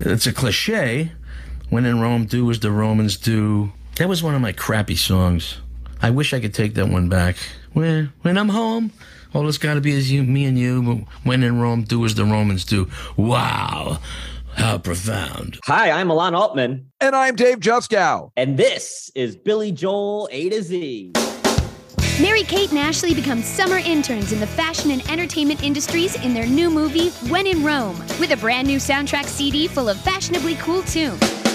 It's 0.00 0.26
a 0.26 0.32
cliche. 0.32 1.12
When 1.70 1.86
in 1.86 2.00
Rome, 2.00 2.26
do 2.26 2.50
as 2.50 2.60
the 2.60 2.70
Romans 2.70 3.16
do. 3.16 3.72
That 3.96 4.08
was 4.08 4.22
one 4.22 4.34
of 4.34 4.42
my 4.42 4.52
crappy 4.52 4.94
songs. 4.94 5.56
I 6.02 6.10
wish 6.10 6.34
I 6.34 6.40
could 6.40 6.52
take 6.52 6.74
that 6.74 6.88
one 6.88 7.08
back. 7.08 7.36
When, 7.72 8.12
when 8.20 8.36
I'm 8.36 8.50
home, 8.50 8.92
all 9.32 9.48
it's 9.48 9.56
got 9.56 9.74
to 9.74 9.80
be 9.80 9.92
is 9.92 10.12
you, 10.12 10.22
me 10.22 10.44
and 10.44 10.58
you. 10.58 10.82
But 10.82 11.14
when 11.24 11.42
in 11.42 11.60
Rome, 11.60 11.84
do 11.84 12.04
as 12.04 12.14
the 12.14 12.24
Romans 12.24 12.64
do. 12.64 12.90
Wow. 13.16 13.98
How 14.54 14.78
profound. 14.78 15.58
Hi, 15.64 15.90
I'm 15.90 16.10
Alan 16.10 16.34
Altman. 16.34 16.90
And 17.00 17.16
I'm 17.16 17.34
Dave 17.34 17.60
Juskow. 17.60 18.30
And 18.36 18.58
this 18.58 19.10
is 19.14 19.34
Billy 19.34 19.72
Joel 19.72 20.28
A 20.30 20.50
to 20.50 20.62
Z. 20.62 21.12
Mary 22.18 22.44
Kate 22.44 22.70
and 22.70 22.78
Ashley 22.78 23.12
become 23.12 23.42
summer 23.42 23.76
interns 23.76 24.32
in 24.32 24.40
the 24.40 24.46
fashion 24.46 24.90
and 24.90 25.06
entertainment 25.10 25.62
industries 25.62 26.16
in 26.24 26.32
their 26.32 26.46
new 26.46 26.70
movie, 26.70 27.10
When 27.28 27.46
in 27.46 27.62
Rome, 27.62 27.98
with 28.18 28.30
a 28.30 28.38
brand 28.38 28.66
new 28.66 28.78
soundtrack 28.78 29.26
CD 29.26 29.68
full 29.68 29.90
of 29.90 30.00
fashionably 30.00 30.54
cool 30.54 30.82
tunes. 30.84 31.45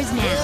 Stores 0.00 0.12
now. 0.14 0.39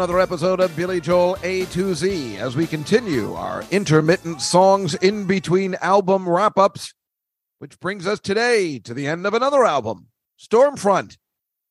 Another 0.00 0.18
episode 0.18 0.60
of 0.60 0.74
Billy 0.76 0.98
Joel 0.98 1.36
A 1.42 1.66
to 1.66 1.94
Z 1.94 2.38
as 2.38 2.56
we 2.56 2.66
continue 2.66 3.34
our 3.34 3.62
intermittent 3.70 4.40
songs 4.40 4.94
in 4.94 5.26
between 5.26 5.74
album 5.82 6.26
wrap 6.26 6.56
ups, 6.56 6.94
which 7.58 7.78
brings 7.80 8.06
us 8.06 8.18
today 8.18 8.78
to 8.78 8.94
the 8.94 9.06
end 9.06 9.26
of 9.26 9.34
another 9.34 9.62
album, 9.62 10.06
Stormfront, 10.40 11.18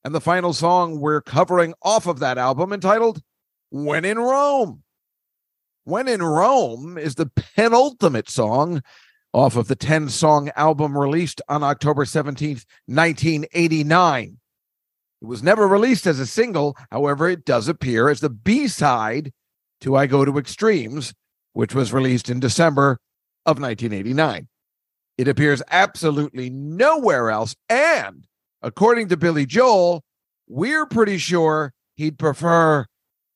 and 0.04 0.14
the 0.14 0.22
final 0.22 0.54
song 0.54 1.00
we're 1.00 1.22
covering 1.22 1.74
off 1.82 2.06
of 2.06 2.20
that 2.20 2.38
album 2.38 2.72
entitled 2.72 3.20
When 3.72 4.06
in 4.06 4.20
Rome. 4.20 4.84
When 5.86 6.08
in 6.08 6.22
Rome 6.22 7.00
is 7.00 7.16
the 7.16 7.32
penultimate 7.56 8.30
song 8.30 8.84
off 9.34 9.56
of 9.56 9.68
the 9.68 9.76
10 9.76 10.08
song 10.08 10.52
album 10.56 10.96
released 10.96 11.42
on 11.50 11.64
October 11.64 12.06
17th, 12.06 12.66
1989. 12.86 14.38
It 15.22 15.26
was 15.26 15.44
never 15.44 15.68
released 15.68 16.08
as 16.08 16.20
a 16.20 16.26
single. 16.26 16.78
However, 16.92 17.28
it 17.28 17.46
does 17.46 17.68
appear 17.68 18.10
as 18.10 18.22
the 18.22 18.30
B 18.30 18.68
side 18.68 19.32
to 19.82 19.96
I 19.96 20.08
Go 20.08 20.24
to 20.26 20.38
Extremes, 20.38 21.14
which 21.54 21.76
was 21.76 21.94
released 21.94 22.30
in 22.30 22.40
December 22.40 23.00
of 23.46 23.60
1989. 23.60 24.48
It 25.18 25.28
appears 25.28 25.62
absolutely 25.70 26.50
nowhere 26.50 27.30
else. 27.30 27.56
And 27.68 28.26
according 28.62 29.10
to 29.10 29.18
Billy 29.18 29.46
Joel, 29.46 30.04
we're 30.48 30.86
pretty 30.86 31.18
sure 31.18 31.74
he'd 31.96 32.18
prefer 32.18 32.86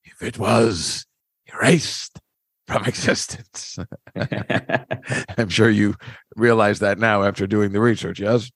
if 0.05 0.21
it 0.21 0.37
was 0.37 1.05
erased 1.53 2.19
from 2.67 2.85
existence. 2.87 3.77
I'm 5.37 5.49
sure 5.49 5.69
you 5.69 5.95
realize 6.35 6.79
that 6.79 6.99
now 6.99 7.23
after 7.23 7.47
doing 7.47 7.73
the 7.73 7.81
research, 7.81 8.19
yes? 8.19 8.49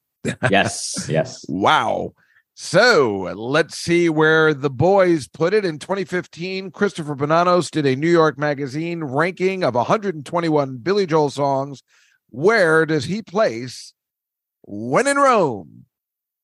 yes, 0.50 1.08
yes. 1.10 1.46
Wow. 1.50 2.14
So 2.60 3.32
let's 3.36 3.78
see 3.78 4.10
where 4.10 4.52
the 4.52 4.72
boys 4.72 5.28
put 5.28 5.54
it. 5.54 5.64
In 5.64 5.78
2015, 5.78 6.72
Christopher 6.72 7.16
Bonanos 7.16 7.70
did 7.70 7.86
a 7.86 7.96
New 7.96 8.10
York 8.10 8.40
Magazine 8.40 9.04
ranking 9.04 9.64
of 9.64 9.76
121 9.76 10.78
Billy 10.78 11.06
Joel 11.06 11.30
songs. 11.30 11.84
Where 12.32 12.88
does 12.88 13.06
he 13.06 13.22
place 13.22 13.94
When 14.64 15.06
in 15.06 15.18
Rome? 15.18 15.86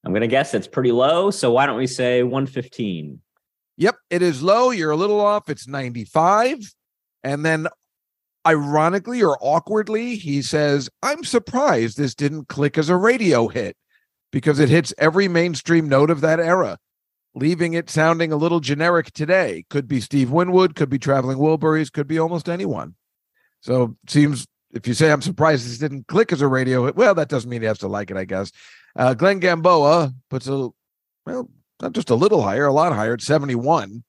I'm 0.05 0.11
going 0.11 0.21
to 0.21 0.27
guess 0.27 0.53
it's 0.53 0.67
pretty 0.67 0.91
low. 0.91 1.31
So 1.31 1.51
why 1.51 1.65
don't 1.65 1.77
we 1.77 1.87
say 1.87 2.21
115? 2.21 3.19
Yep, 3.77 3.95
it 4.11 4.21
is 4.21 4.43
low. 4.43 4.69
You're 4.69 4.91
a 4.91 4.95
little 4.95 5.19
off. 5.19 5.49
It's 5.49 5.67
95. 5.67 6.59
And 7.23 7.43
then, 7.43 7.67
ironically 8.45 9.23
or 9.23 9.39
awkwardly, 9.41 10.17
he 10.17 10.43
says, 10.43 10.91
I'm 11.01 11.23
surprised 11.23 11.97
this 11.97 12.13
didn't 12.13 12.49
click 12.49 12.77
as 12.77 12.89
a 12.89 12.95
radio 12.95 13.47
hit 13.47 13.75
because 14.33 14.59
it 14.59 14.67
hits 14.67 14.93
every 14.97 15.27
mainstream 15.27 15.87
note 15.87 16.09
of 16.09 16.19
that 16.21 16.39
era, 16.39 16.79
leaving 17.35 17.73
it 17.73 17.87
sounding 17.87 18.31
a 18.31 18.35
little 18.35 18.59
generic 18.59 19.13
today. 19.13 19.63
Could 19.69 19.87
be 19.87 20.01
Steve 20.01 20.31
Winwood, 20.31 20.75
could 20.75 20.89
be 20.89 20.97
Traveling 20.97 21.37
Wilburys, 21.37 21.91
could 21.91 22.07
be 22.07 22.17
almost 22.17 22.49
anyone. 22.49 22.95
So 23.61 23.95
seems 24.09 24.47
if 24.73 24.87
you 24.87 24.95
say 24.95 25.11
I'm 25.11 25.21
surprised 25.21 25.65
this 25.65 25.77
didn't 25.77 26.07
click 26.07 26.33
as 26.33 26.41
a 26.41 26.47
radio 26.47 26.85
hit, 26.85 26.95
well, 26.95 27.13
that 27.13 27.29
doesn't 27.29 27.49
mean 27.49 27.61
he 27.61 27.67
has 27.67 27.77
to 27.77 27.87
like 27.87 28.09
it, 28.09 28.17
I 28.17 28.25
guess. 28.25 28.51
Uh, 28.95 29.13
Glenn 29.13 29.39
Gamboa 29.39 30.13
puts 30.31 30.47
a 30.47 30.69
well, 31.27 31.49
not 31.79 31.93
just 31.93 32.09
a 32.09 32.15
little 32.15 32.41
higher, 32.41 32.65
a 32.65 32.73
lot 32.73 32.91
higher 32.91 33.13
at 33.13 33.21
71. 33.21 34.03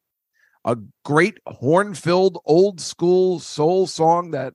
A 0.64 0.78
great 1.04 1.38
horn-filled 1.46 2.38
old 2.46 2.80
school 2.80 3.38
soul 3.38 3.86
song 3.86 4.30
that 4.30 4.54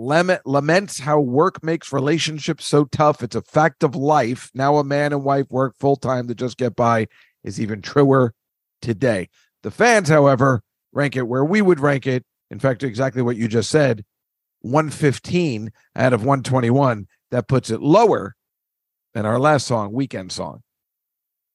laments 0.00 1.00
how 1.00 1.20
work 1.20 1.62
makes 1.62 1.92
relationships 1.92 2.66
so 2.66 2.84
tough. 2.84 3.22
It's 3.22 3.36
a 3.36 3.42
fact 3.42 3.82
of 3.82 3.94
life. 3.94 4.50
Now 4.54 4.76
a 4.76 4.84
man 4.84 5.12
and 5.12 5.24
wife 5.24 5.46
work 5.50 5.74
full 5.78 5.96
time 5.96 6.28
to 6.28 6.34
just 6.34 6.56
get 6.56 6.74
by 6.76 7.06
is 7.44 7.60
even 7.60 7.82
truer 7.82 8.34
today. 8.82 9.28
The 9.62 9.70
fans, 9.70 10.08
however, 10.08 10.62
rank 10.92 11.16
it 11.16 11.28
where 11.28 11.44
we 11.44 11.62
would 11.62 11.80
rank 11.80 12.06
it. 12.06 12.24
In 12.50 12.58
fact, 12.58 12.82
exactly 12.82 13.22
what 13.22 13.36
you 13.36 13.46
just 13.48 13.70
said 13.70 14.04
115 14.62 15.70
out 15.96 16.12
of 16.12 16.20
121. 16.20 17.06
That 17.30 17.46
puts 17.46 17.70
it 17.70 17.80
lower 17.80 18.34
than 19.14 19.24
our 19.24 19.38
last 19.38 19.66
song, 19.66 19.92
Weekend 19.92 20.32
Song. 20.32 20.62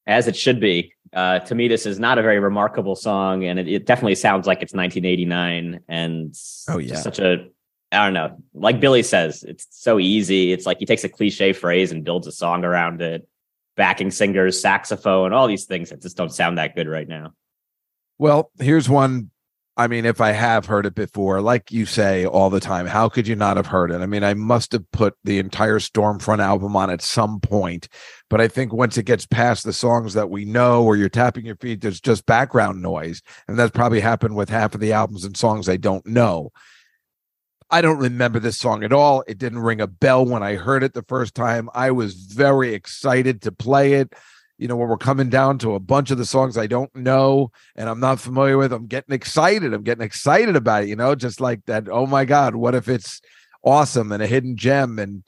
As 0.07 0.27
it 0.27 0.35
should 0.37 0.59
be. 0.61 0.93
Uh, 1.11 1.39
to 1.39 1.55
me, 1.55 1.67
this 1.67 1.85
is 1.85 1.99
not 1.99 2.17
a 2.17 2.21
very 2.21 2.39
remarkable 2.39 2.95
song, 2.95 3.43
and 3.43 3.59
it, 3.59 3.67
it 3.67 3.85
definitely 3.85 4.15
sounds 4.15 4.47
like 4.47 4.61
it's 4.61 4.73
1989. 4.73 5.81
And 5.89 6.33
Oh, 6.69 6.77
yeah. 6.77 6.95
such 6.95 7.19
a 7.19 7.47
I 7.95 8.05
don't 8.05 8.13
know. 8.13 8.37
Like 8.53 8.79
Billy 8.79 9.03
says, 9.03 9.43
it's 9.43 9.67
so 9.71 9.99
easy. 9.99 10.51
It's 10.51 10.65
like 10.65 10.79
he 10.79 10.85
takes 10.85 11.03
a 11.03 11.09
cliche 11.09 11.53
phrase 11.53 11.91
and 11.91 12.03
builds 12.03 12.27
a 12.27 12.31
song 12.31 12.63
around 12.63 13.01
it. 13.01 13.27
Backing 13.77 14.11
singers, 14.11 14.59
saxophone, 14.61 15.33
all 15.33 15.47
these 15.47 15.65
things 15.65 15.89
that 15.89 16.01
just 16.01 16.15
don't 16.15 16.31
sound 16.31 16.57
that 16.57 16.75
good 16.75 16.87
right 16.87 17.07
now. 17.07 17.33
Well, 18.17 18.51
here's 18.59 18.87
one. 18.87 19.31
I 19.77 19.87
mean, 19.87 20.05
if 20.05 20.21
I 20.21 20.31
have 20.31 20.67
heard 20.67 20.85
it 20.85 20.95
before, 20.95 21.41
like 21.41 21.69
you 21.69 21.85
say 21.85 22.25
all 22.25 22.49
the 22.49 22.61
time, 22.61 22.85
how 22.85 23.09
could 23.09 23.27
you 23.27 23.35
not 23.35 23.57
have 23.57 23.65
heard 23.67 23.91
it? 23.91 23.99
I 23.99 24.05
mean, 24.05 24.23
I 24.23 24.33
must 24.33 24.71
have 24.71 24.89
put 24.91 25.15
the 25.25 25.37
entire 25.37 25.79
Stormfront 25.79 26.39
album 26.39 26.77
on 26.77 26.89
at 26.89 27.01
some 27.01 27.41
point, 27.41 27.89
but 28.29 28.39
I 28.39 28.47
think 28.47 28.71
once 28.71 28.97
it 28.97 29.03
gets 29.03 29.25
past 29.25 29.65
the 29.65 29.73
songs 29.73 30.13
that 30.13 30.29
we 30.29 30.45
know 30.45 30.85
or 30.85 30.95
you're 30.95 31.09
tapping 31.09 31.45
your 31.45 31.57
feet, 31.57 31.81
there's 31.81 31.99
just 31.99 32.25
background 32.25 32.81
noise. 32.81 33.21
And 33.49 33.59
that's 33.59 33.75
probably 33.75 33.99
happened 33.99 34.37
with 34.37 34.47
half 34.47 34.73
of 34.75 34.79
the 34.79 34.93
albums 34.93 35.25
and 35.25 35.35
songs 35.35 35.67
I 35.67 35.75
don't 35.75 36.05
know. 36.07 36.51
I 37.69 37.81
don't 37.81 37.97
remember 37.97 38.39
this 38.39 38.57
song 38.57 38.83
at 38.83 38.93
all. 38.93 39.23
It 39.27 39.37
didn't 39.37 39.59
ring 39.59 39.81
a 39.81 39.87
bell 39.87 40.25
when 40.25 40.43
I 40.43 40.55
heard 40.55 40.83
it 40.83 40.93
the 40.93 41.03
first 41.03 41.33
time. 41.35 41.69
I 41.73 41.91
was 41.91 42.13
very 42.13 42.73
excited 42.73 43.41
to 43.43 43.51
play 43.51 43.93
it. 43.93 44.13
you 44.57 44.67
know, 44.67 44.75
when 44.77 44.87
we're 44.87 44.97
coming 44.97 45.29
down 45.29 45.57
to 45.59 45.75
a 45.75 45.79
bunch 45.79 46.11
of 46.11 46.17
the 46.17 46.25
songs 46.25 46.57
I 46.57 46.67
don't 46.67 46.95
know 46.95 47.51
and 47.75 47.89
I'm 47.89 47.99
not 47.99 48.19
familiar 48.21 48.57
with, 48.57 48.71
I'm 48.71 48.87
getting 48.87 49.13
excited. 49.13 49.73
I'm 49.73 49.83
getting 49.83 50.05
excited 50.05 50.55
about 50.55 50.83
it, 50.83 50.89
you 50.89 50.95
know, 50.95 51.15
just 51.15 51.41
like 51.41 51.65
that. 51.65 51.89
Oh 51.89 52.05
my 52.05 52.23
God, 52.25 52.55
what 52.55 52.75
if 52.75 52.87
it's 52.87 53.21
awesome 53.63 54.11
and 54.11 54.23
a 54.23 54.27
hidden 54.27 54.55
gem? 54.55 54.97
And 54.99 55.23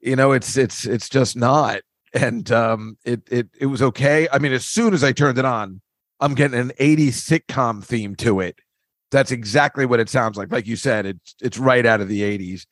you 0.00 0.16
know, 0.16 0.32
it's 0.32 0.56
it's 0.56 0.84
it's 0.86 1.08
just 1.08 1.36
not. 1.36 1.80
And 2.12 2.50
um 2.52 2.98
it 3.04 3.22
it 3.30 3.48
it 3.58 3.66
was 3.66 3.80
okay. 3.82 4.28
I 4.30 4.38
mean, 4.38 4.52
as 4.52 4.66
soon 4.66 4.92
as 4.94 5.02
I 5.02 5.12
turned 5.12 5.38
it 5.38 5.44
on, 5.44 5.80
I'm 6.20 6.34
getting 6.34 6.58
an 6.58 6.72
80s 6.78 7.14
sitcom 7.14 7.82
theme 7.82 8.14
to 8.16 8.40
it. 8.40 8.58
That's 9.14 9.30
exactly 9.30 9.86
what 9.86 10.00
it 10.00 10.08
sounds 10.08 10.36
like. 10.36 10.50
Like 10.50 10.66
you 10.66 10.74
said, 10.74 11.06
it's 11.06 11.36
it's 11.40 11.56
right 11.56 11.86
out 11.86 12.00
of 12.00 12.08
the 12.08 12.22
80s. 12.22 12.66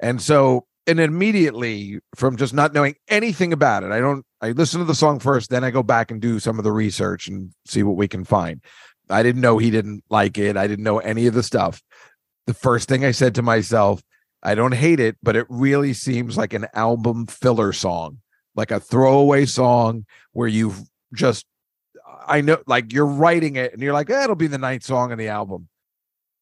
And 0.00 0.20
so 0.20 0.66
and 0.88 0.98
immediately 0.98 2.00
from 2.16 2.36
just 2.36 2.52
not 2.52 2.74
knowing 2.74 2.96
anything 3.06 3.52
about 3.52 3.84
it, 3.84 3.92
I 3.92 4.00
don't 4.00 4.26
I 4.40 4.50
listen 4.50 4.80
to 4.80 4.84
the 4.84 4.94
song 4.96 5.20
first, 5.20 5.50
then 5.50 5.62
I 5.62 5.70
go 5.70 5.84
back 5.84 6.10
and 6.10 6.20
do 6.20 6.40
some 6.40 6.58
of 6.58 6.64
the 6.64 6.72
research 6.72 7.28
and 7.28 7.54
see 7.64 7.84
what 7.84 7.96
we 7.96 8.08
can 8.08 8.24
find. 8.24 8.60
I 9.08 9.22
didn't 9.22 9.40
know 9.40 9.58
he 9.58 9.70
didn't 9.70 10.02
like 10.10 10.36
it. 10.36 10.56
I 10.56 10.66
didn't 10.66 10.84
know 10.84 10.98
any 10.98 11.28
of 11.28 11.34
the 11.34 11.44
stuff. 11.44 11.80
The 12.46 12.54
first 12.54 12.88
thing 12.88 13.04
I 13.04 13.12
said 13.12 13.36
to 13.36 13.42
myself, 13.42 14.02
I 14.42 14.56
don't 14.56 14.74
hate 14.74 14.98
it, 14.98 15.16
but 15.22 15.36
it 15.36 15.46
really 15.48 15.92
seems 15.92 16.36
like 16.36 16.54
an 16.54 16.66
album 16.74 17.26
filler 17.26 17.72
song, 17.72 18.18
like 18.56 18.72
a 18.72 18.80
throwaway 18.80 19.46
song 19.46 20.06
where 20.32 20.48
you've 20.48 20.80
just 21.14 21.46
I 22.26 22.40
know 22.40 22.58
like 22.66 22.92
you're 22.92 23.06
writing 23.06 23.54
it 23.54 23.72
and 23.72 23.80
you're 23.80 23.92
like, 23.92 24.10
eh, 24.10 24.24
it'll 24.24 24.34
be 24.34 24.48
the 24.48 24.58
ninth 24.58 24.82
song 24.82 25.12
on 25.12 25.18
the 25.18 25.28
album. 25.28 25.68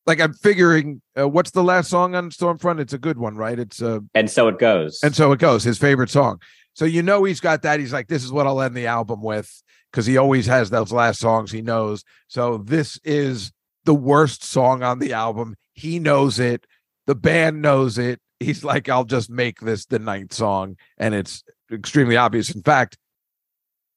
Like 0.07 0.21
I'm 0.21 0.33
figuring, 0.33 1.01
uh, 1.19 1.29
what's 1.29 1.53
the 1.53 1.63
last 1.63 1.89
song 1.89 2.15
on 2.15 2.31
Stormfront? 2.31 2.81
It's 2.81 2.93
a 2.93 2.99
good 2.99 3.19
one, 3.19 3.37
right? 3.37 3.59
It's 3.59 3.81
uh, 3.81 4.01
And 4.15 4.31
so 4.31 4.49
it 4.49 4.59
goes. 4.59 5.01
and 5.03 5.15
so 5.15 5.33
it 5.33 5.39
goes. 5.39 5.63
His 5.63 5.79
favorite 5.79 6.11
song. 6.11 6.41
So 6.75 6.85
you 6.85 7.03
know 7.03 7.25
he's 7.25 7.41
got 7.41 7.63
that. 7.63 7.79
He's 7.81 7.93
like, 7.93 8.09
this 8.09 8.25
is 8.25 8.33
what 8.33 8.47
I'll 8.47 8.61
end 8.61 8.75
the 8.77 8.87
album 8.87 9.23
with 9.23 9.63
because 9.91 10.07
he 10.07 10.17
always 10.17 10.47
has 10.47 10.71
those 10.71 10.91
last 10.93 11.21
songs 11.21 11.53
he 11.53 11.63
knows. 11.63 12.03
So 12.29 12.59
this 12.59 12.99
is 13.05 13.53
the 13.85 13.95
worst 13.95 14.43
song 14.43 14.83
on 14.83 14.99
the 14.99 15.13
album. 15.13 15.55
He 15.75 15.99
knows 15.99 16.39
it. 16.41 16.67
The 17.07 17.15
band 17.15 17.63
knows 17.63 17.99
it. 17.99 18.21
He's 18.41 18.65
like, 18.65 18.89
I'll 18.89 19.05
just 19.05 19.31
make 19.31 19.61
this 19.61 19.87
the 19.87 19.99
ninth 20.01 20.33
song, 20.33 20.77
and 20.99 21.15
it's 21.15 21.45
extremely 21.71 22.17
obvious. 22.17 22.53
In 22.53 22.63
fact, 22.63 22.97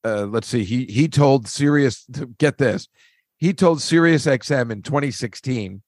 uh, 0.03 0.25
let's 0.25 0.47
see. 0.47 0.63
He 0.63 0.85
he 0.85 1.07
told 1.07 1.47
Sirius 1.47 2.05
to 2.13 2.25
get 2.37 2.57
this. 2.59 2.87
He 3.37 3.53
told 3.53 3.81
Sirius 3.81 4.25
XM 4.27 4.71
in 4.71 4.81
2016, 4.81 5.81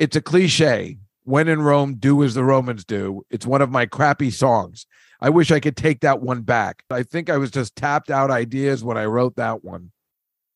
"It's 0.00 0.16
a 0.16 0.20
cliche. 0.20 0.98
When 1.22 1.46
in 1.46 1.62
Rome, 1.62 1.94
do 1.94 2.24
as 2.24 2.34
the 2.34 2.42
Romans 2.42 2.84
do. 2.84 3.24
It's 3.30 3.46
one 3.46 3.62
of 3.62 3.70
my 3.70 3.86
crappy 3.86 4.30
songs. 4.30 4.86
I 5.20 5.28
wish 5.30 5.52
I 5.52 5.60
could 5.60 5.76
take 5.76 6.00
that 6.00 6.22
one 6.22 6.40
back. 6.42 6.82
I 6.90 7.02
think 7.02 7.30
I 7.30 7.36
was 7.36 7.50
just 7.50 7.76
tapped 7.76 8.10
out 8.10 8.30
ideas 8.30 8.82
when 8.82 8.96
I 8.96 9.04
wrote 9.04 9.36
that 9.36 9.62
one. 9.62 9.92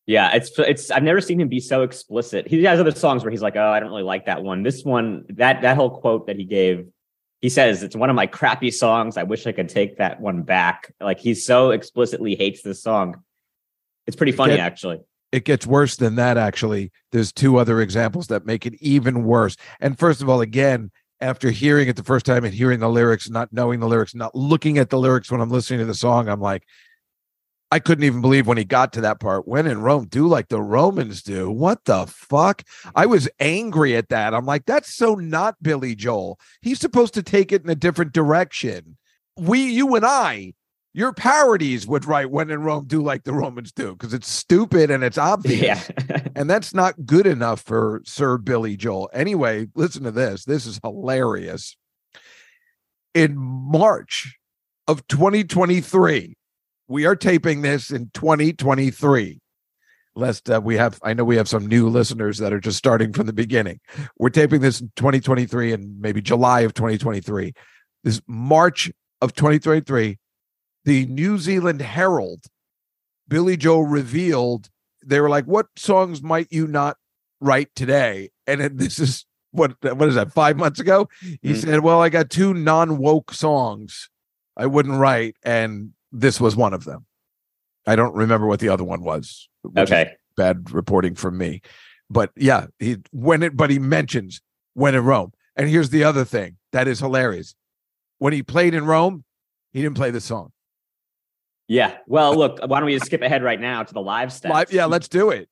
Yeah, 0.06 0.34
it's 0.34 0.58
it's. 0.58 0.90
I've 0.90 1.02
never 1.02 1.20
seen 1.20 1.40
him 1.40 1.48
be 1.48 1.60
so 1.60 1.82
explicit. 1.82 2.48
He 2.48 2.64
has 2.64 2.80
other 2.80 2.90
songs 2.90 3.22
where 3.22 3.30
he's 3.30 3.42
like, 3.42 3.56
"Oh, 3.56 3.68
I 3.68 3.80
don't 3.80 3.90
really 3.90 4.02
like 4.02 4.26
that 4.26 4.42
one." 4.42 4.62
This 4.62 4.82
one, 4.84 5.24
that 5.30 5.62
that 5.62 5.76
whole 5.76 6.00
quote 6.00 6.26
that 6.26 6.36
he 6.36 6.44
gave, 6.44 6.86
he 7.40 7.48
says 7.48 7.82
it's 7.82 7.96
one 7.96 8.10
of 8.10 8.16
my 8.16 8.26
crappy 8.26 8.70
songs. 8.70 9.16
I 9.16 9.22
wish 9.22 9.46
I 9.46 9.52
could 9.52 9.68
take 9.68 9.98
that 9.98 10.20
one 10.20 10.42
back. 10.42 10.92
Like 11.00 11.20
he's 11.20 11.46
so 11.46 11.70
explicitly 11.70 12.34
hates 12.34 12.62
this 12.62 12.82
song. 12.82 13.22
It's 14.06 14.16
pretty 14.16 14.32
funny, 14.32 14.58
actually. 14.58 15.00
It 15.34 15.44
gets 15.44 15.66
worse 15.66 15.96
than 15.96 16.14
that, 16.14 16.36
actually. 16.36 16.92
There's 17.10 17.32
two 17.32 17.56
other 17.56 17.80
examples 17.80 18.28
that 18.28 18.46
make 18.46 18.66
it 18.66 18.74
even 18.80 19.24
worse. 19.24 19.56
And 19.80 19.98
first 19.98 20.22
of 20.22 20.28
all, 20.28 20.40
again, 20.40 20.92
after 21.20 21.50
hearing 21.50 21.88
it 21.88 21.96
the 21.96 22.04
first 22.04 22.24
time 22.24 22.44
and 22.44 22.54
hearing 22.54 22.78
the 22.78 22.88
lyrics, 22.88 23.28
not 23.28 23.52
knowing 23.52 23.80
the 23.80 23.88
lyrics, 23.88 24.14
not 24.14 24.36
looking 24.36 24.78
at 24.78 24.90
the 24.90 24.98
lyrics 24.98 25.32
when 25.32 25.40
I'm 25.40 25.50
listening 25.50 25.80
to 25.80 25.86
the 25.86 25.94
song, 25.94 26.28
I'm 26.28 26.40
like, 26.40 26.62
I 27.72 27.80
couldn't 27.80 28.04
even 28.04 28.20
believe 28.20 28.46
when 28.46 28.58
he 28.58 28.64
got 28.64 28.92
to 28.92 29.00
that 29.00 29.18
part. 29.18 29.48
When 29.48 29.66
in 29.66 29.82
Rome, 29.82 30.06
do 30.06 30.28
like 30.28 30.50
the 30.50 30.62
Romans 30.62 31.20
do. 31.24 31.50
What 31.50 31.84
the 31.84 32.06
fuck? 32.06 32.62
I 32.94 33.06
was 33.06 33.28
angry 33.40 33.96
at 33.96 34.10
that. 34.10 34.34
I'm 34.34 34.46
like, 34.46 34.66
that's 34.66 34.94
so 34.94 35.16
not 35.16 35.60
Billy 35.60 35.96
Joel. 35.96 36.38
He's 36.62 36.78
supposed 36.78 37.14
to 37.14 37.24
take 37.24 37.50
it 37.50 37.64
in 37.64 37.70
a 37.70 37.74
different 37.74 38.12
direction. 38.12 38.98
We, 39.36 39.64
you 39.64 39.96
and 39.96 40.06
I, 40.06 40.52
your 40.94 41.12
parodies 41.12 41.88
would 41.88 42.04
write 42.04 42.30
when 42.30 42.50
in 42.50 42.62
Rome, 42.62 42.86
do 42.86 43.02
like 43.02 43.24
the 43.24 43.34
Romans 43.34 43.72
do, 43.72 43.92
because 43.92 44.14
it's 44.14 44.30
stupid 44.30 44.92
and 44.92 45.02
it's 45.02 45.18
obvious. 45.18 45.90
Yeah. 46.08 46.20
And 46.36 46.50
that's 46.50 46.74
not 46.74 47.06
good 47.06 47.28
enough 47.28 47.60
for 47.60 48.02
Sir 48.04 48.38
Billy 48.38 48.76
Joel. 48.76 49.08
Anyway, 49.12 49.68
listen 49.76 50.02
to 50.02 50.10
this. 50.10 50.44
This 50.44 50.66
is 50.66 50.80
hilarious. 50.82 51.76
In 53.14 53.36
March 53.36 54.36
of 54.88 55.06
2023, 55.06 56.34
we 56.88 57.06
are 57.06 57.14
taping 57.14 57.62
this 57.62 57.92
in 57.92 58.10
2023. 58.14 59.40
Lest 60.16 60.50
uh, 60.50 60.60
we 60.62 60.76
have, 60.76 60.98
I 61.04 61.14
know 61.14 61.22
we 61.22 61.36
have 61.36 61.48
some 61.48 61.66
new 61.68 61.88
listeners 61.88 62.38
that 62.38 62.52
are 62.52 62.58
just 62.58 62.78
starting 62.78 63.12
from 63.12 63.26
the 63.26 63.32
beginning. 63.32 63.78
We're 64.18 64.30
taping 64.30 64.60
this 64.60 64.80
in 64.80 64.90
2023 64.96 65.72
and 65.72 66.00
maybe 66.00 66.20
July 66.20 66.62
of 66.62 66.74
2023. 66.74 67.52
This 68.02 68.20
March 68.26 68.90
of 69.20 69.34
2023, 69.34 70.18
the 70.84 71.06
New 71.06 71.38
Zealand 71.38 71.80
Herald, 71.80 72.44
Billy 73.28 73.56
Joe 73.56 73.80
revealed 73.80 74.68
they 75.04 75.20
were 75.20 75.28
like, 75.28 75.44
"What 75.46 75.66
songs 75.76 76.22
might 76.22 76.48
you 76.50 76.66
not 76.66 76.96
write 77.40 77.74
today?" 77.74 78.30
And 78.46 78.60
it, 78.60 78.78
this 78.78 78.98
is 78.98 79.26
what 79.50 79.76
what 79.82 80.08
is 80.08 80.14
that? 80.14 80.32
Five 80.32 80.56
months 80.56 80.80
ago, 80.80 81.08
he 81.20 81.52
Mhm. 81.52 81.56
said, 81.56 81.80
"Well, 81.80 82.00
I 82.00 82.08
got 82.08 82.30
two 82.30 82.54
non 82.54 82.98
woke 82.98 83.32
songs 83.32 84.08
I 84.56 84.66
wouldn't 84.66 84.98
write, 84.98 85.36
and 85.42 85.92
this 86.12 86.40
was 86.40 86.56
one 86.56 86.74
of 86.74 86.84
them." 86.84 87.06
I 87.86 87.96
don't 87.96 88.14
remember 88.14 88.46
what 88.46 88.60
the 88.60 88.68
other 88.70 88.84
one 88.84 89.02
was. 89.02 89.48
okay. 89.76 90.12
bad 90.36 90.72
reporting 90.72 91.14
from 91.14 91.38
me, 91.38 91.60
but 92.10 92.30
yeah, 92.36 92.66
he 92.78 92.96
when 93.12 93.42
it 93.42 93.56
but 93.56 93.70
he 93.70 93.78
mentions 93.78 94.40
when 94.74 94.94
in 94.94 95.04
Rome, 95.04 95.32
and 95.54 95.68
here's 95.68 95.90
the 95.90 96.02
other 96.04 96.24
thing 96.24 96.56
that 96.72 96.88
is 96.88 96.98
hilarious: 96.98 97.54
when 98.18 98.32
he 98.32 98.42
played 98.42 98.74
in 98.74 98.84
Rome, 98.84 99.24
he 99.72 99.80
didn't 99.82 99.96
play 99.96 100.10
the 100.10 100.20
song. 100.20 100.50
Yeah. 101.68 101.96
Well, 102.06 102.36
look. 102.36 102.60
Why 102.66 102.80
don't 102.80 102.86
we 102.86 102.94
just 102.94 103.06
skip 103.06 103.22
ahead 103.22 103.42
right 103.42 103.60
now 103.60 103.82
to 103.82 103.94
the 103.94 104.00
live 104.00 104.28
stats? 104.28 104.50
Live, 104.50 104.72
yeah, 104.72 104.84
let's 104.84 105.08
do 105.08 105.30
it. 105.30 105.48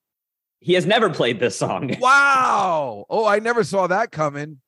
He 0.59 0.73
has 0.73 0.85
never 0.85 1.09
played 1.09 1.39
this 1.39 1.57
song. 1.57 1.95
Wow! 1.99 3.05
Oh, 3.09 3.25
I 3.25 3.39
never 3.39 3.63
saw 3.63 3.87
that 3.87 4.11
coming. 4.11 4.61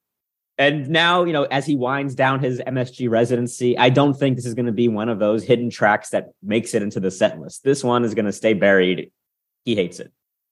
And 0.58 0.90
now, 0.90 1.24
you 1.26 1.34
know, 1.34 1.44
as 1.44 1.66
he 1.66 1.76
winds 1.76 2.16
down 2.16 2.40
his 2.40 2.60
MSG 2.60 3.10
residency, 3.10 3.78
I 3.78 3.90
don't 3.90 4.14
think 4.14 4.38
this 4.38 4.46
is 4.46 4.54
going 4.54 4.68
to 4.68 4.72
be 4.72 4.88
one 4.88 5.10
of 5.10 5.20
those 5.20 5.44
hidden 5.44 5.70
tracks 5.70 6.10
that 6.10 6.30
makes 6.42 6.74
it 6.74 6.82
into 6.82 7.00
the 7.00 7.12
set 7.12 7.40
list. 7.40 7.64
This 7.64 7.84
one 7.84 8.06
is 8.06 8.14
going 8.14 8.26
to 8.26 8.32
stay 8.32 8.54
buried. 8.54 9.12
He 9.66 9.76
hates 9.76 10.00
it. 10.00 10.12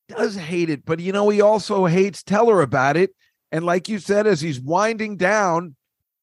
does 0.10 0.36
hate 0.36 0.70
it, 0.70 0.86
but 0.86 1.00
you 1.00 1.14
know, 1.14 1.30
he 1.30 1.40
also 1.40 1.86
hates 1.86 2.22
Teller 2.22 2.62
about 2.62 2.98
it. 2.98 3.12
And 3.52 3.66
like 3.66 3.88
you 3.88 4.00
said, 4.00 4.28
as 4.28 4.42
he's 4.42 4.60
winding 4.60 5.16
down, 5.16 5.76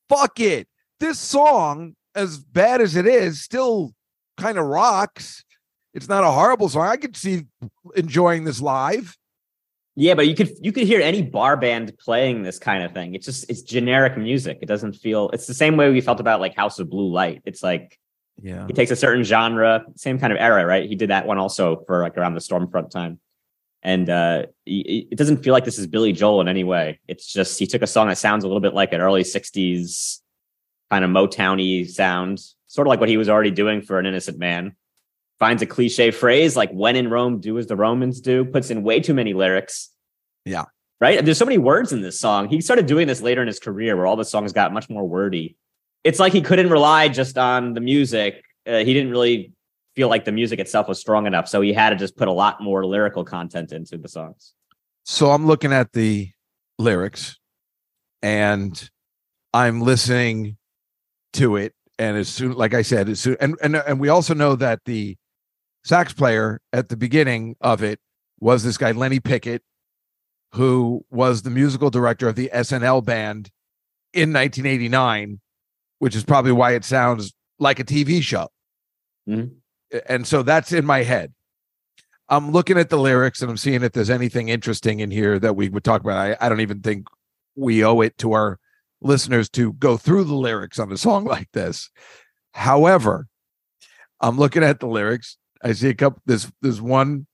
fuck 0.08 0.40
it. 0.40 0.68
This 0.98 1.18
song, 1.18 1.94
as 2.14 2.38
bad 2.38 2.82
as 2.82 2.96
it 2.96 3.06
is, 3.06 3.40
still 3.40 3.94
kind 4.40 4.58
of 4.58 4.66
rocks. 4.66 5.44
It's 5.94 6.08
not 6.08 6.24
a 6.24 6.30
horrible 6.30 6.68
song. 6.68 6.86
I 6.86 6.96
could 6.96 7.16
see 7.16 7.44
enjoying 7.96 8.44
this 8.44 8.60
live. 8.60 9.16
Yeah, 9.96 10.14
but 10.14 10.28
you 10.28 10.34
could 10.34 10.50
you 10.62 10.72
could 10.72 10.86
hear 10.86 11.00
any 11.00 11.20
bar 11.20 11.56
band 11.56 11.92
playing 11.98 12.42
this 12.42 12.58
kind 12.58 12.84
of 12.84 12.92
thing. 12.92 13.14
It's 13.14 13.26
just 13.26 13.50
it's 13.50 13.62
generic 13.62 14.16
music. 14.16 14.58
It 14.62 14.66
doesn't 14.66 14.94
feel 14.94 15.30
it's 15.30 15.46
the 15.46 15.54
same 15.54 15.76
way 15.76 15.90
we 15.90 16.00
felt 16.00 16.20
about 16.20 16.40
like 16.40 16.54
House 16.56 16.78
of 16.78 16.88
Blue 16.88 17.10
Light. 17.10 17.42
It's 17.44 17.62
like 17.62 17.98
Yeah. 18.40 18.66
he 18.68 18.72
takes 18.72 18.92
a 18.92 18.96
certain 18.96 19.24
genre, 19.24 19.84
same 19.96 20.18
kind 20.18 20.32
of 20.32 20.38
era, 20.38 20.64
right? 20.64 20.88
He 20.88 20.94
did 20.94 21.10
that 21.10 21.26
one 21.26 21.38
also 21.38 21.82
for 21.86 22.02
like 22.02 22.16
around 22.16 22.34
the 22.34 22.40
Stormfront 22.40 22.90
time. 22.90 23.18
And 23.82 24.08
uh 24.08 24.46
it 24.64 25.16
doesn't 25.18 25.42
feel 25.42 25.52
like 25.52 25.64
this 25.64 25.78
is 25.78 25.86
Billy 25.88 26.12
Joel 26.12 26.40
in 26.40 26.48
any 26.48 26.62
way. 26.64 27.00
It's 27.08 27.26
just 27.26 27.58
he 27.58 27.66
took 27.66 27.82
a 27.82 27.86
song 27.88 28.06
that 28.08 28.16
sounds 28.18 28.44
a 28.44 28.46
little 28.46 28.60
bit 28.60 28.74
like 28.74 28.92
an 28.92 29.00
early 29.00 29.22
60s 29.24 30.20
kind 30.88 31.04
of 31.04 31.10
Motowny 31.10 31.88
sound, 31.90 32.40
sort 32.70 32.86
of 32.86 32.90
like 32.90 33.00
what 33.00 33.08
he 33.08 33.16
was 33.16 33.28
already 33.28 33.50
doing 33.50 33.82
for 33.82 33.98
an 33.98 34.06
innocent 34.06 34.38
man. 34.38 34.76
Finds 35.40 35.60
a 35.60 35.66
cliche 35.66 36.12
phrase 36.12 36.54
like 36.54 36.70
when 36.70 36.94
in 36.94 37.10
Rome, 37.10 37.40
do 37.40 37.58
as 37.58 37.66
the 37.66 37.74
Romans 37.74 38.20
do, 38.20 38.44
puts 38.44 38.70
in 38.70 38.84
way 38.84 39.00
too 39.00 39.12
many 39.12 39.34
lyrics. 39.34 39.90
Yeah. 40.44 40.66
Right? 41.00 41.24
There's 41.24 41.38
so 41.38 41.44
many 41.44 41.58
words 41.58 41.92
in 41.92 42.00
this 42.00 42.20
song. 42.20 42.48
He 42.48 42.60
started 42.60 42.86
doing 42.86 43.08
this 43.08 43.22
later 43.22 43.40
in 43.40 43.48
his 43.48 43.58
career 43.58 43.96
where 43.96 44.06
all 44.06 44.14
the 44.14 44.24
songs 44.24 44.52
got 44.52 44.72
much 44.72 44.88
more 44.88 45.02
wordy. 45.02 45.56
It's 46.04 46.20
like 46.20 46.32
he 46.32 46.42
couldn't 46.42 46.70
rely 46.70 47.08
just 47.08 47.36
on 47.36 47.74
the 47.74 47.80
music. 47.80 48.44
Uh, 48.64 48.78
he 48.78 48.94
didn't 48.94 49.10
really 49.10 49.52
feel 49.96 50.08
like 50.08 50.24
the 50.24 50.32
music 50.32 50.60
itself 50.60 50.86
was 50.86 51.00
strong 51.00 51.26
enough. 51.26 51.48
So 51.48 51.60
he 51.60 51.72
had 51.72 51.90
to 51.90 51.96
just 51.96 52.16
put 52.16 52.28
a 52.28 52.32
lot 52.32 52.62
more 52.62 52.86
lyrical 52.86 53.24
content 53.24 53.72
into 53.72 53.98
the 53.98 54.08
songs. 54.08 54.52
So 55.04 55.32
I'm 55.32 55.46
looking 55.46 55.72
at 55.72 55.92
the 55.92 56.30
lyrics 56.78 57.36
and 58.22 58.90
I'm 59.52 59.80
listening 59.80 60.56
to 61.32 61.56
it. 61.56 61.74
And 62.00 62.16
as 62.16 62.30
soon, 62.30 62.52
like 62.52 62.72
I 62.72 62.80
said, 62.80 63.10
as 63.10 63.20
soon, 63.20 63.36
and, 63.40 63.58
and, 63.62 63.76
and 63.76 64.00
we 64.00 64.08
also 64.08 64.32
know 64.32 64.56
that 64.56 64.80
the 64.86 65.18
sax 65.84 66.14
player 66.14 66.62
at 66.72 66.88
the 66.88 66.96
beginning 66.96 67.56
of 67.60 67.82
it 67.82 68.00
was 68.40 68.62
this 68.64 68.78
guy, 68.78 68.92
Lenny 68.92 69.20
Pickett, 69.20 69.62
who 70.52 71.04
was 71.10 71.42
the 71.42 71.50
musical 71.50 71.90
director 71.90 72.26
of 72.26 72.36
the 72.36 72.50
SNL 72.54 73.04
band 73.04 73.50
in 74.14 74.32
1989, 74.32 75.40
which 75.98 76.16
is 76.16 76.24
probably 76.24 76.52
why 76.52 76.72
it 76.72 76.86
sounds 76.86 77.34
like 77.58 77.78
a 77.78 77.84
TV 77.84 78.22
show. 78.22 78.48
Mhm. 79.28 79.56
and 80.08 80.26
so 80.26 80.42
that's 80.42 80.72
in 80.72 80.86
my 80.86 81.02
head. 81.02 81.34
I'm 82.30 82.50
looking 82.50 82.78
at 82.78 82.88
the 82.88 82.96
lyrics 82.96 83.42
and 83.42 83.50
I'm 83.50 83.58
seeing 83.58 83.82
if 83.82 83.92
there's 83.92 84.08
anything 84.08 84.48
interesting 84.48 85.00
in 85.00 85.10
here 85.10 85.38
that 85.38 85.54
we 85.54 85.68
would 85.68 85.84
talk 85.84 86.00
about. 86.00 86.16
I, 86.16 86.36
I 86.40 86.48
don't 86.48 86.60
even 86.60 86.80
think 86.80 87.08
we 87.56 87.84
owe 87.84 88.00
it 88.00 88.16
to 88.18 88.32
our 88.32 88.58
listeners 89.00 89.48
to 89.50 89.72
go 89.74 89.96
through 89.96 90.24
the 90.24 90.34
lyrics 90.34 90.78
on 90.78 90.90
a 90.92 90.96
song 90.96 91.24
like 91.34 91.48
this. 91.52 91.90
However, 92.52 93.26
I'm 94.20 94.36
looking 94.36 94.62
at 94.64 94.80
the 94.80 94.86
lyrics. 94.86 95.36
I 95.62 95.72
see 95.72 95.88
a 95.88 95.94
couple. 95.94 96.22
There's 96.26 96.50
there's 96.62 96.80
one 96.80 97.26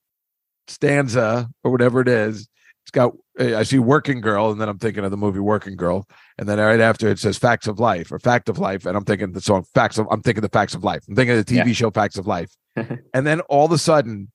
stanza 0.68 1.48
or 1.64 1.70
whatever 1.70 2.00
it 2.00 2.08
is. 2.08 2.48
It's 2.84 2.90
got. 2.92 3.12
I 3.38 3.64
see 3.64 3.78
"Working 3.78 4.20
Girl," 4.20 4.50
and 4.50 4.60
then 4.60 4.68
I'm 4.68 4.78
thinking 4.78 5.04
of 5.04 5.10
the 5.10 5.16
movie 5.16 5.40
"Working 5.40 5.76
Girl," 5.76 6.06
and 6.38 6.48
then 6.48 6.58
right 6.58 6.80
after 6.80 7.08
it 7.08 7.18
says 7.18 7.36
"Facts 7.36 7.66
of 7.66 7.78
Life" 7.80 8.12
or 8.12 8.18
"Fact 8.18 8.48
of 8.48 8.58
Life," 8.58 8.86
and 8.86 8.96
I'm 8.96 9.04
thinking 9.04 9.32
the 9.32 9.40
song 9.40 9.64
"Facts 9.74 9.98
of." 9.98 10.06
I'm 10.10 10.22
thinking 10.22 10.42
the 10.42 10.48
"Facts 10.48 10.74
of 10.74 10.84
Life." 10.84 11.02
I'm 11.08 11.16
thinking 11.16 11.36
of 11.36 11.44
the 11.44 11.52
TV 11.54 11.66
Yeah. 11.68 11.72
show 11.72 11.90
"Facts 11.90 12.16
of 12.16 12.26
Life," 12.26 12.54
and 12.76 13.26
then 13.26 13.40
all 13.42 13.66
of 13.66 13.72
a 13.72 13.78
sudden, 13.78 14.30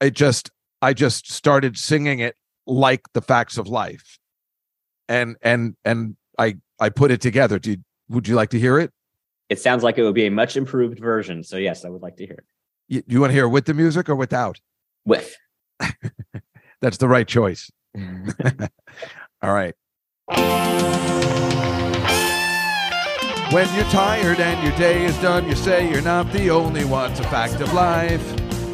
it 0.00 0.14
just 0.14 0.50
I 0.80 0.94
just 0.94 1.30
started 1.32 1.78
singing 1.78 2.18
it 2.18 2.34
like 2.66 3.02
the 3.14 3.22
"Facts 3.22 3.56
of 3.56 3.68
Life," 3.68 4.18
and 5.08 5.36
and 5.42 5.76
and 5.84 6.16
I 6.38 6.56
I 6.80 6.88
put 6.88 7.10
it 7.10 7.20
together. 7.20 7.58
Do 7.58 7.72
you, 7.72 7.76
would 8.08 8.28
you 8.28 8.34
like 8.34 8.50
to 8.50 8.58
hear 8.58 8.78
it? 8.78 8.92
It 9.48 9.60
sounds 9.60 9.82
like 9.82 9.98
it 9.98 10.02
would 10.02 10.14
be 10.14 10.26
a 10.26 10.30
much 10.30 10.56
improved 10.56 10.98
version. 10.98 11.42
So 11.44 11.56
yes, 11.56 11.84
I 11.84 11.88
would 11.88 12.02
like 12.02 12.16
to 12.16 12.26
hear 12.26 12.36
it. 12.36 12.44
You, 12.88 13.02
you 13.06 13.20
want 13.20 13.30
to 13.30 13.34
hear 13.34 13.44
it 13.44 13.50
with 13.50 13.66
the 13.66 13.74
music 13.74 14.08
or 14.08 14.14
without? 14.14 14.60
With. 15.04 15.36
That's 16.80 16.96
the 16.96 17.08
right 17.08 17.28
choice. 17.28 17.70
All 19.42 19.52
right. 19.52 19.74
When 23.52 23.74
you're 23.74 23.84
tired 23.90 24.40
and 24.40 24.66
your 24.66 24.74
day 24.78 25.04
is 25.04 25.16
done, 25.18 25.46
you 25.46 25.54
say 25.54 25.90
you're 25.90 26.00
not 26.00 26.32
the 26.32 26.48
only 26.48 26.86
one. 26.86 27.10
It's 27.10 27.20
a 27.20 27.24
fact 27.24 27.60
of 27.60 27.72
life. 27.74 28.24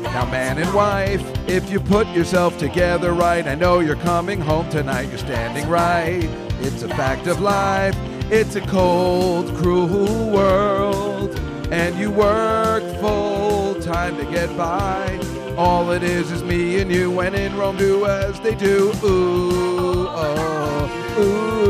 Now, 0.03 0.25
man 0.31 0.59
and 0.59 0.73
wife, 0.73 1.21
if 1.49 1.69
you 1.69 1.81
put 1.81 2.07
yourself 2.09 2.57
together 2.59 3.13
right, 3.13 3.45
I 3.47 3.57
know 3.57 3.81
you're 3.81 3.97
coming 3.97 4.41
home 4.41 4.71
tonight. 4.71 5.09
You're 5.09 5.19
standing 5.19 5.69
right. 5.69 6.48
It's 6.61 6.83
a 6.83 6.89
fact 6.89 7.27
of 7.27 7.41
life. 7.41 7.97
It's 8.31 8.57
a 8.57 8.61
cold, 8.61 9.55
cruel 9.57 10.31
world. 10.31 11.39
And 11.71 11.99
you 11.99 12.11
work 12.11 12.83
full 13.01 13.75
time 13.81 14.17
to 14.17 14.25
get 14.25 14.57
by. 14.57 15.19
All 15.57 15.91
it 15.93 16.03
is 16.03 16.31
is 16.31 16.43
me 16.43 16.81
and 16.81 16.91
you. 16.91 17.11
When 17.11 17.35
in 17.35 17.57
Rome, 17.57 17.77
do 17.77 18.07
as 18.07 18.39
they 18.41 18.55
do. 18.55 18.93
Ooh, 19.05 20.09
oh, 20.09 21.17
ooh. 21.19 21.69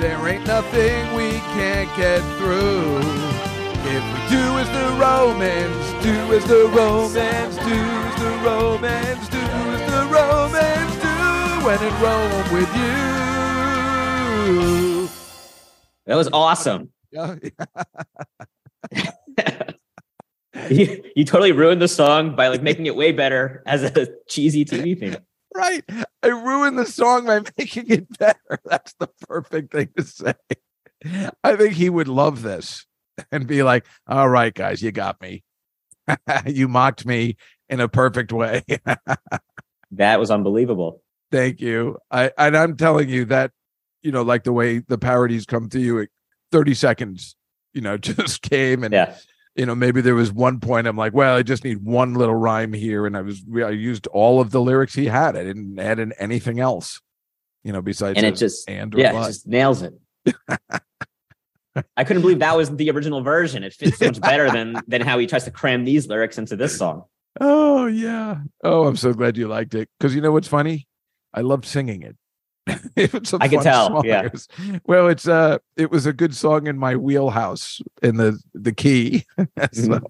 There 0.00 0.28
ain't 0.28 0.46
nothing 0.46 1.14
we 1.14 1.30
can't 1.54 1.94
get 1.96 2.20
through. 2.38 3.29
If 3.92 4.04
we 4.04 4.20
do 4.36 4.58
as 4.58 4.68
the 4.68 4.88
Romans, 5.00 6.04
do 6.04 6.32
as 6.32 6.44
the 6.46 6.68
Romans, 6.68 7.56
do 7.56 7.62
as 7.64 8.14
the 8.20 8.30
Romans, 8.46 9.28
do 9.28 9.38
as 9.38 9.82
the 9.90 10.06
Romans 10.14 10.94
do. 11.02 11.08
When 11.66 11.82
in 11.82 11.92
Rome 12.00 12.52
with 12.52 12.72
you. 12.76 13.10
That 16.06 16.14
was 16.14 16.28
awesome. 16.32 16.92
Yeah, 17.10 17.34
you, 20.70 21.02
you 21.16 21.24
totally 21.24 21.50
ruined 21.50 21.82
the 21.82 21.88
song 21.88 22.36
by 22.36 22.46
like 22.46 22.62
making 22.62 22.86
it 22.86 22.94
way 22.94 23.10
better 23.10 23.64
as 23.66 23.82
a 23.82 24.06
cheesy 24.28 24.64
TV 24.64 24.96
theme. 24.96 25.16
right. 25.52 25.82
I 26.22 26.28
ruined 26.28 26.78
the 26.78 26.86
song 26.86 27.26
by 27.26 27.40
making 27.58 27.90
it 27.90 28.18
better. 28.18 28.60
That's 28.64 28.92
the 29.00 29.08
perfect 29.26 29.72
thing 29.72 29.88
to 29.96 30.04
say. 30.04 30.34
I 31.42 31.56
think 31.56 31.74
he 31.74 31.90
would 31.90 32.06
love 32.06 32.42
this 32.42 32.86
and 33.32 33.46
be 33.46 33.62
like, 33.62 33.86
all 34.06 34.28
right, 34.28 34.54
guys, 34.54 34.82
you 34.82 34.92
got 34.92 35.20
me. 35.20 35.42
you 36.46 36.68
mocked 36.68 37.06
me 37.06 37.36
in 37.68 37.80
a 37.80 37.88
perfect 37.88 38.32
way. 38.32 38.64
That 39.92 40.20
was 40.20 40.30
unbelievable. 40.30 41.02
Thank 41.32 41.60
you. 41.60 41.98
I 42.10 42.30
and 42.38 42.56
I'm 42.56 42.76
telling 42.76 43.08
you 43.08 43.24
that, 43.26 43.50
you 44.02 44.12
know, 44.12 44.22
like 44.22 44.44
the 44.44 44.52
way 44.52 44.78
the 44.78 44.98
parodies 44.98 45.46
come 45.46 45.68
to 45.70 45.80
you, 45.80 45.98
it, 45.98 46.10
30 46.52 46.74
seconds, 46.74 47.36
you 47.74 47.80
know, 47.80 47.96
just 47.98 48.42
came 48.42 48.84
and 48.84 48.94
Yeah. 48.94 49.16
you 49.56 49.66
know, 49.66 49.74
maybe 49.74 50.00
there 50.00 50.14
was 50.14 50.32
one 50.32 50.60
point 50.60 50.86
I'm 50.86 50.96
like, 50.96 51.12
well, 51.12 51.36
I 51.36 51.42
just 51.42 51.64
need 51.64 51.84
one 51.84 52.14
little 52.14 52.34
rhyme 52.36 52.72
here, 52.72 53.04
and 53.04 53.16
I 53.16 53.22
was 53.22 53.42
I 53.56 53.70
used 53.70 54.06
all 54.08 54.40
of 54.40 54.52
the 54.52 54.60
lyrics 54.60 54.94
he 54.94 55.06
had. 55.06 55.36
I 55.36 55.42
didn't 55.42 55.76
add 55.78 55.98
in 55.98 56.12
anything 56.20 56.60
else, 56.60 57.00
you 57.64 57.72
know, 57.72 57.82
besides 57.82 58.16
And 58.16 58.26
it 58.26 58.36
just 58.36 58.68
and 58.70 58.94
yeah, 58.96 59.10
it 59.10 59.26
just 59.26 59.46
nails 59.48 59.82
it. 59.82 59.94
I 61.96 62.04
couldn't 62.04 62.22
believe 62.22 62.40
that 62.40 62.56
was 62.56 62.74
the 62.74 62.90
original 62.90 63.22
version. 63.22 63.62
It 63.62 63.72
fits 63.72 63.98
so 63.98 64.06
much 64.06 64.20
better 64.20 64.50
than 64.50 64.80
than 64.88 65.00
how 65.02 65.18
he 65.18 65.26
tries 65.26 65.44
to 65.44 65.50
cram 65.50 65.84
these 65.84 66.08
lyrics 66.08 66.38
into 66.38 66.56
this 66.56 66.76
song. 66.76 67.04
Oh 67.40 67.86
yeah. 67.86 68.38
Oh, 68.64 68.86
I'm 68.86 68.96
so 68.96 69.12
glad 69.12 69.36
you 69.36 69.46
liked 69.46 69.74
it 69.74 69.88
because 69.98 70.14
you 70.14 70.20
know 70.20 70.32
what's 70.32 70.48
funny? 70.48 70.88
I 71.32 71.42
loved 71.42 71.64
singing 71.64 72.02
it. 72.02 72.16
it's 72.96 73.32
a 73.32 73.38
I 73.40 73.48
can 73.48 73.62
tell, 73.62 73.88
song, 73.88 74.02
yeah. 74.04 74.22
it 74.24 74.32
was- 74.32 74.48
well, 74.84 75.08
it's 75.08 75.26
uh, 75.26 75.58
it 75.76 75.90
was 75.90 76.06
a 76.06 76.12
good 76.12 76.34
song 76.34 76.66
in 76.66 76.76
my 76.78 76.96
wheelhouse 76.96 77.80
in 78.02 78.16
the 78.16 78.38
the 78.54 78.72
key. 78.72 79.24
so, 79.72 80.00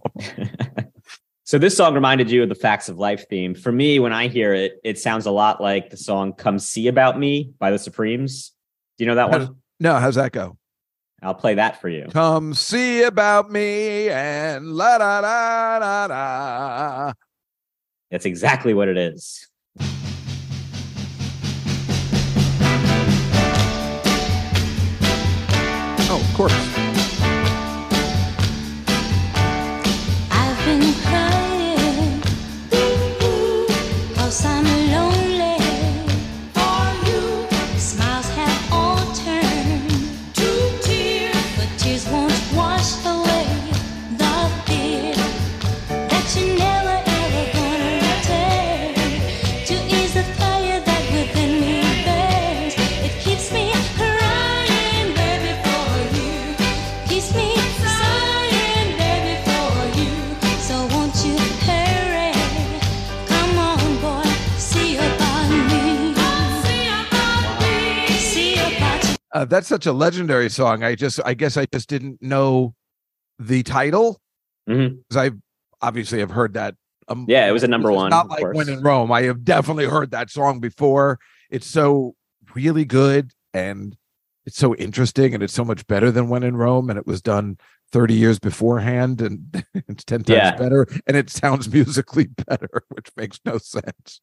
so 1.44 1.58
this 1.58 1.76
song 1.76 1.94
reminded 1.94 2.30
you 2.30 2.42
of 2.42 2.48
the 2.48 2.54
Facts 2.54 2.88
of 2.88 2.98
Life 2.98 3.28
theme. 3.28 3.54
For 3.54 3.70
me, 3.70 3.98
when 3.98 4.12
I 4.12 4.28
hear 4.28 4.52
it, 4.52 4.80
it 4.82 4.98
sounds 4.98 5.26
a 5.26 5.30
lot 5.30 5.60
like 5.60 5.90
the 5.90 5.96
song 5.96 6.32
"Come 6.32 6.58
See 6.58 6.88
About 6.88 7.18
Me" 7.18 7.52
by 7.58 7.70
the 7.70 7.78
Supremes. 7.78 8.52
Do 8.98 9.04
you 9.04 9.08
know 9.08 9.16
that 9.16 9.30
one? 9.30 9.56
no, 9.78 9.96
how's 9.96 10.16
that 10.16 10.32
go? 10.32 10.56
I'll 11.22 11.34
play 11.34 11.54
that 11.54 11.80
for 11.80 11.88
you. 11.88 12.06
Come 12.12 12.54
see 12.54 13.02
about 13.02 13.50
me 13.50 14.08
and 14.08 14.72
la 14.72 14.98
da 14.98 15.20
da 15.20 15.78
da 15.78 16.06
da. 16.08 17.12
That's 18.10 18.24
exactly 18.24 18.74
what 18.74 18.88
it 18.88 18.96
is. 18.96 19.46
Oh, 26.12 26.20
of 26.28 26.36
course. 26.36 26.89
That's 69.50 69.68
such 69.68 69.86
a 69.86 69.92
legendary 69.92 70.48
song. 70.48 70.82
I 70.82 70.94
just, 70.94 71.20
I 71.24 71.34
guess, 71.34 71.56
I 71.56 71.66
just 71.66 71.88
didn't 71.88 72.22
know 72.22 72.74
the 73.38 73.62
title 73.62 74.20
because 74.66 75.16
I 75.16 75.30
obviously 75.82 76.20
have 76.20 76.30
heard 76.30 76.54
that. 76.54 76.74
Um, 77.08 77.26
Yeah, 77.28 77.48
it 77.48 77.52
was 77.52 77.62
a 77.64 77.68
number 77.68 77.90
one. 77.92 78.10
Not 78.10 78.28
like 78.28 78.40
course. 78.40 78.56
when 78.56 78.68
in 78.68 78.80
Rome. 78.82 79.10
I 79.12 79.22
have 79.22 79.44
definitely 79.44 79.86
heard 79.86 80.12
that 80.12 80.30
song 80.30 80.60
before. 80.60 81.18
It's 81.50 81.66
so 81.66 82.14
really 82.54 82.84
good 82.84 83.32
and 83.52 83.96
it's 84.46 84.56
so 84.58 84.74
interesting 84.76 85.34
and 85.34 85.42
it's 85.42 85.52
so 85.52 85.64
much 85.64 85.86
better 85.86 86.10
than 86.10 86.28
when 86.28 86.42
in 86.42 86.56
Rome. 86.56 86.88
And 86.88 86.98
it 86.98 87.06
was 87.06 87.20
done 87.20 87.58
30 87.92 88.14
years 88.14 88.38
beforehand 88.38 89.20
and 89.20 89.64
it's 89.88 90.04
10 90.04 90.22
times 90.24 90.36
Yeah. 90.36 90.56
better 90.56 90.86
and 91.06 91.16
it 91.16 91.30
sounds 91.30 91.68
musically 91.72 92.28
better, 92.46 92.82
which 92.90 93.08
makes 93.16 93.40
no 93.44 93.58
sense. 93.58 94.20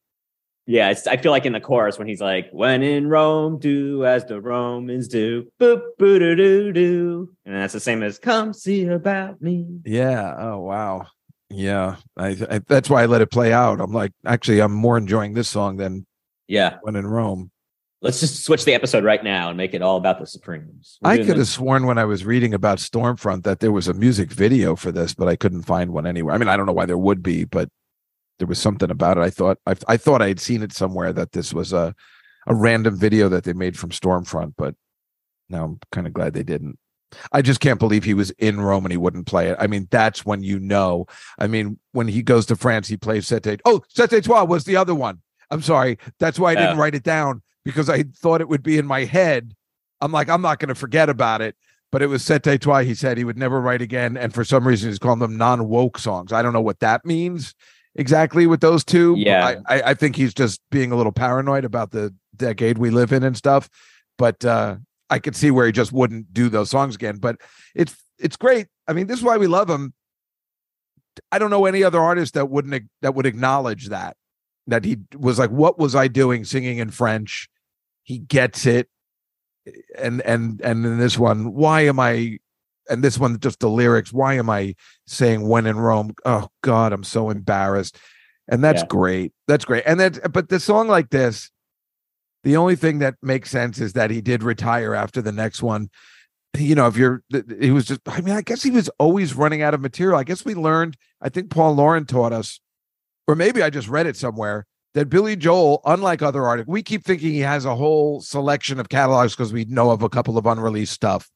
Yeah, 0.70 0.90
it's, 0.90 1.08
I 1.08 1.16
feel 1.16 1.32
like 1.32 1.46
in 1.46 1.54
the 1.54 1.62
chorus 1.62 1.98
when 1.98 2.08
he's 2.08 2.20
like, 2.20 2.50
"When 2.52 2.84
in 2.84 3.08
Rome, 3.08 3.58
do 3.58 4.06
as 4.06 4.26
the 4.26 4.42
Romans 4.42 5.08
do." 5.08 5.48
Boop 5.60 5.82
boo 5.98 6.20
doo 6.20 6.36
doo 6.36 6.74
doo, 6.74 7.30
and 7.46 7.56
that's 7.56 7.72
the 7.74 7.80
same 7.80 8.04
as 8.04 8.20
"Come 8.20 8.52
see 8.54 8.86
about 8.86 9.42
me." 9.42 9.66
Yeah. 9.86 10.36
Oh 10.38 10.60
wow. 10.60 11.08
Yeah. 11.50 11.96
I, 12.18 12.36
I 12.50 12.60
that's 12.68 12.90
why 12.90 13.04
I 13.04 13.06
let 13.06 13.22
it 13.22 13.32
play 13.32 13.54
out. 13.54 13.80
I'm 13.80 13.94
like, 13.94 14.12
actually, 14.26 14.60
I'm 14.60 14.74
more 14.74 14.98
enjoying 14.98 15.34
this 15.34 15.48
song 15.48 15.78
than 15.78 16.06
Yeah, 16.50 16.78
when 16.82 16.98
in 16.98 17.08
Rome. 17.08 17.50
let's 18.02 18.20
just 18.20 18.44
switch 18.44 18.66
the 18.66 18.74
episode 18.74 19.06
right 19.06 19.24
now 19.24 19.48
and 19.48 19.56
make 19.58 19.74
it 19.74 19.82
all 19.82 19.96
about 19.96 20.20
the 20.20 20.28
Supremes. 20.28 20.98
We're 21.02 21.12
I 21.12 21.18
could 21.24 21.38
have 21.38 21.48
sworn 21.48 21.86
when 21.86 21.98
I 21.98 22.04
was 22.04 22.26
reading 22.26 22.54
about 22.54 22.80
Stormfront 22.80 23.44
that 23.44 23.62
there 23.62 23.72
was 23.72 23.88
a 23.88 23.94
music 23.94 24.32
video 24.34 24.76
for 24.76 24.92
this, 24.92 25.14
but 25.14 25.30
I 25.30 25.38
couldn't 25.38 25.64
find 25.64 25.94
one 25.94 26.06
anywhere. 26.06 26.36
I 26.36 26.38
mean, 26.38 26.50
I 26.50 26.58
don't 26.58 26.66
know 26.66 26.74
why 26.74 26.86
there 26.86 26.98
would 26.98 27.24
be, 27.24 27.46
but 27.46 27.70
there 28.40 28.48
was 28.48 28.60
something 28.60 28.92
about 28.92 29.18
it. 29.18 29.22
I 29.22 29.30
thought 29.30 29.58
I, 29.66 29.76
I 29.88 29.98
thought 29.98 30.22
I 30.22 30.28
had 30.28 30.40
seen 30.40 30.62
it 30.64 30.74
somewhere 30.74 31.14
that 31.14 31.32
this 31.32 31.54
was 31.54 31.74
a 31.74 31.96
a 32.48 32.56
random 32.56 32.98
video 32.98 33.28
that 33.30 33.44
they 33.44 33.54
made 33.54 33.78
from 33.78 33.90
Stormfront, 33.90 34.54
but 34.58 34.76
now 35.50 35.66
I'm 35.66 35.80
kind 35.92 36.08
of 36.08 36.14
glad 36.14 36.34
they 36.34 36.44
didn't. 36.44 36.78
I 37.32 37.42
just 37.42 37.60
can't 37.62 37.80
believe 37.80 38.04
he 38.04 38.14
was 38.14 38.32
in 38.32 38.60
Rome 38.60 38.86
and 38.86 38.92
he 38.92 38.98
wouldn't 38.98 39.28
play 39.28 39.48
it. 39.50 39.58
I 39.60 39.68
mean, 39.68 39.88
that's 39.92 40.26
when 40.26 40.44
you 40.44 40.60
know. 40.60 41.06
I 41.40 41.48
mean, 41.48 41.80
when 41.94 42.08
he 42.08 42.22
goes 42.22 42.46
to 42.48 42.56
France, 42.56 42.88
he 42.88 42.98
plays 42.98 43.26
C'était. 43.28 43.60
Oh, 43.66 43.82
C'était 43.94 44.22
Toi 44.24 44.44
was 44.44 44.66
the 44.66 44.76
other 44.76 44.94
one. 44.96 45.22
I'm 45.50 45.62
sorry. 45.62 45.98
That's 46.20 46.38
why 46.38 46.52
I 46.52 46.56
didn't 46.56 46.78
Oh. 46.78 46.82
write 46.82 46.96
it 46.96 47.04
down 47.04 47.42
because 47.64 47.90
I 47.90 48.04
thought 48.04 48.42
it 48.42 48.50
would 48.50 48.64
be 48.64 48.78
in 48.78 48.86
my 48.86 49.06
head. 49.06 49.54
I'm 50.02 50.12
like, 50.12 50.30
I'm 50.30 50.42
not 50.42 50.60
going 50.60 50.68
to 50.70 50.76
forget 50.76 51.10
about 51.10 51.42
it. 51.42 51.56
But 51.92 52.02
it 52.02 52.08
was 52.08 52.22
C'était 52.24 52.60
Toi. 52.60 52.84
He 52.84 52.94
said 52.94 53.18
he 53.18 53.24
would 53.24 53.38
never 53.38 53.62
write 53.62 53.82
again. 53.82 54.18
And 54.18 54.34
for 54.34 54.44
some 54.44 54.68
reason, 54.68 54.90
he's 54.90 55.00
calling 55.00 55.20
them 55.20 55.38
non 55.38 55.70
woke 55.70 55.98
songs. 55.98 56.34
I 56.34 56.42
don't 56.42 56.52
know 56.54 56.62
what 56.62 56.82
that 56.82 57.06
means 57.06 57.56
exactly 57.98 58.48
with 58.48 58.62
those 58.62 58.86
two. 58.86 59.16
Yeah. 59.18 59.60
I, 59.68 59.82
I, 59.82 59.94
think 59.94 60.16
he's 60.16 60.34
just 60.34 60.62
being 60.72 60.92
a 60.92 60.96
little 60.96 61.12
paranoid 61.12 61.66
about 61.66 61.92
the 61.92 62.14
decade 62.36 62.78
we 62.78 62.92
live 62.92 63.12
in 63.12 63.24
and 63.24 63.36
stuff. 63.36 63.70
But 64.18 64.46
uh, 64.46 64.78
I 65.10 65.20
could 65.20 65.36
see 65.36 65.52
where 65.52 65.66
he 65.66 65.72
just 65.72 65.92
wouldn't 65.92 66.34
do 66.34 66.50
those 66.50 66.70
songs 66.70 66.96
again. 66.96 67.18
But 67.18 67.38
it's 67.76 67.96
it's 68.20 68.38
great. 68.38 68.68
I 68.88 68.94
mean, 68.94 69.08
this 69.08 69.20
is 69.20 69.26
why 69.26 69.38
we 69.38 69.48
love 69.48 69.70
him. 69.70 69.94
I 71.32 71.40
don't 71.40 71.50
know 71.50 71.66
any 71.66 71.84
other 71.84 72.00
artist 72.00 72.36
that 72.36 72.50
wouldn't 72.50 72.90
that 73.02 73.16
would 73.16 73.26
acknowledge 73.26 73.88
that 73.88 74.16
that 74.68 74.86
he 74.86 74.98
was 75.16 75.40
like, 75.40 75.50
"What 75.50 75.78
was 75.78 75.96
I 75.96 76.08
doing 76.08 76.46
singing 76.46 76.78
in 76.78 76.92
French?" 76.92 77.50
He 78.04 78.20
gets 78.20 78.66
it, 78.66 78.90
and 79.98 80.22
and 80.22 80.62
and 80.62 80.86
in 80.86 81.00
this 81.00 81.18
one, 81.18 81.54
why 81.54 81.82
am 81.82 82.00
I? 82.00 82.40
And 82.90 83.04
this 83.04 83.18
one, 83.18 83.40
just 83.40 83.60
the 83.60 83.70
lyrics. 83.70 84.14
Why 84.14 84.36
am 84.36 84.50
I 84.50 84.76
saying 85.06 85.48
"When 85.48 85.66
in 85.66 85.78
Rome"? 85.78 86.14
Oh 86.26 86.48
God, 86.62 86.94
I'm 86.94 87.04
so 87.04 87.30
embarrassed. 87.30 87.98
And 88.48 88.64
that's 88.64 88.82
Yeah. 88.82 88.88
great. 88.88 89.34
That's 89.48 89.66
great. 89.66 89.84
And 89.86 90.00
then, 90.00 90.20
but 90.32 90.50
the 90.50 90.60
song 90.60 90.88
like 90.88 91.10
this, 91.10 91.52
the 92.44 92.56
only 92.56 92.76
thing 92.76 93.00
that 93.00 93.16
makes 93.22 93.50
sense 93.50 93.80
is 93.82 93.94
that 93.94 94.10
he 94.10 94.22
did 94.22 94.42
retire 94.42 94.96
after 94.96 95.22
the 95.22 95.34
next 95.34 95.62
one. 95.62 95.90
You 96.56 96.76
know, 96.76 96.88
if 96.88 96.96
you're, 96.96 97.24
he 97.60 97.72
was 97.72 97.86
just, 97.86 98.02
I 98.08 98.22
mean, 98.22 98.34
I 98.34 98.42
guess 98.42 98.64
he 98.64 98.72
was 98.72 98.90
always 99.00 99.34
running 99.34 99.62
out 99.62 99.74
of 99.74 99.82
material. 99.82 100.18
I 100.18 100.24
guess 100.24 100.46
we 100.46 100.56
learned, 100.56 100.96
I 101.22 101.30
think 101.30 101.50
Paul 101.50 101.76
Loren 101.76 102.06
taught 102.06 102.32
us, 102.32 102.62
or 103.28 103.36
maybe 103.36 103.62
I 103.62 103.70
just 103.70 103.90
read 103.90 104.08
it 104.08 104.16
somewhere, 104.16 104.66
that 104.94 105.10
Billy 105.10 105.36
Joel, 105.36 105.82
unlike 105.86 106.22
other 106.22 106.48
artists, 106.48 106.70
we 106.70 106.82
keep 106.82 107.04
thinking 107.04 107.32
he 107.32 107.42
has 107.42 107.66
a 107.66 107.76
whole 107.76 108.22
selection 108.22 108.80
of 108.80 108.88
catalogs 108.88 109.36
because 109.36 109.52
we 109.52 109.66
know 109.66 109.92
of 109.92 110.02
a 110.02 110.10
couple 110.10 110.38
of 110.38 110.46
unreleased 110.46 110.94
stuff. 110.94 111.30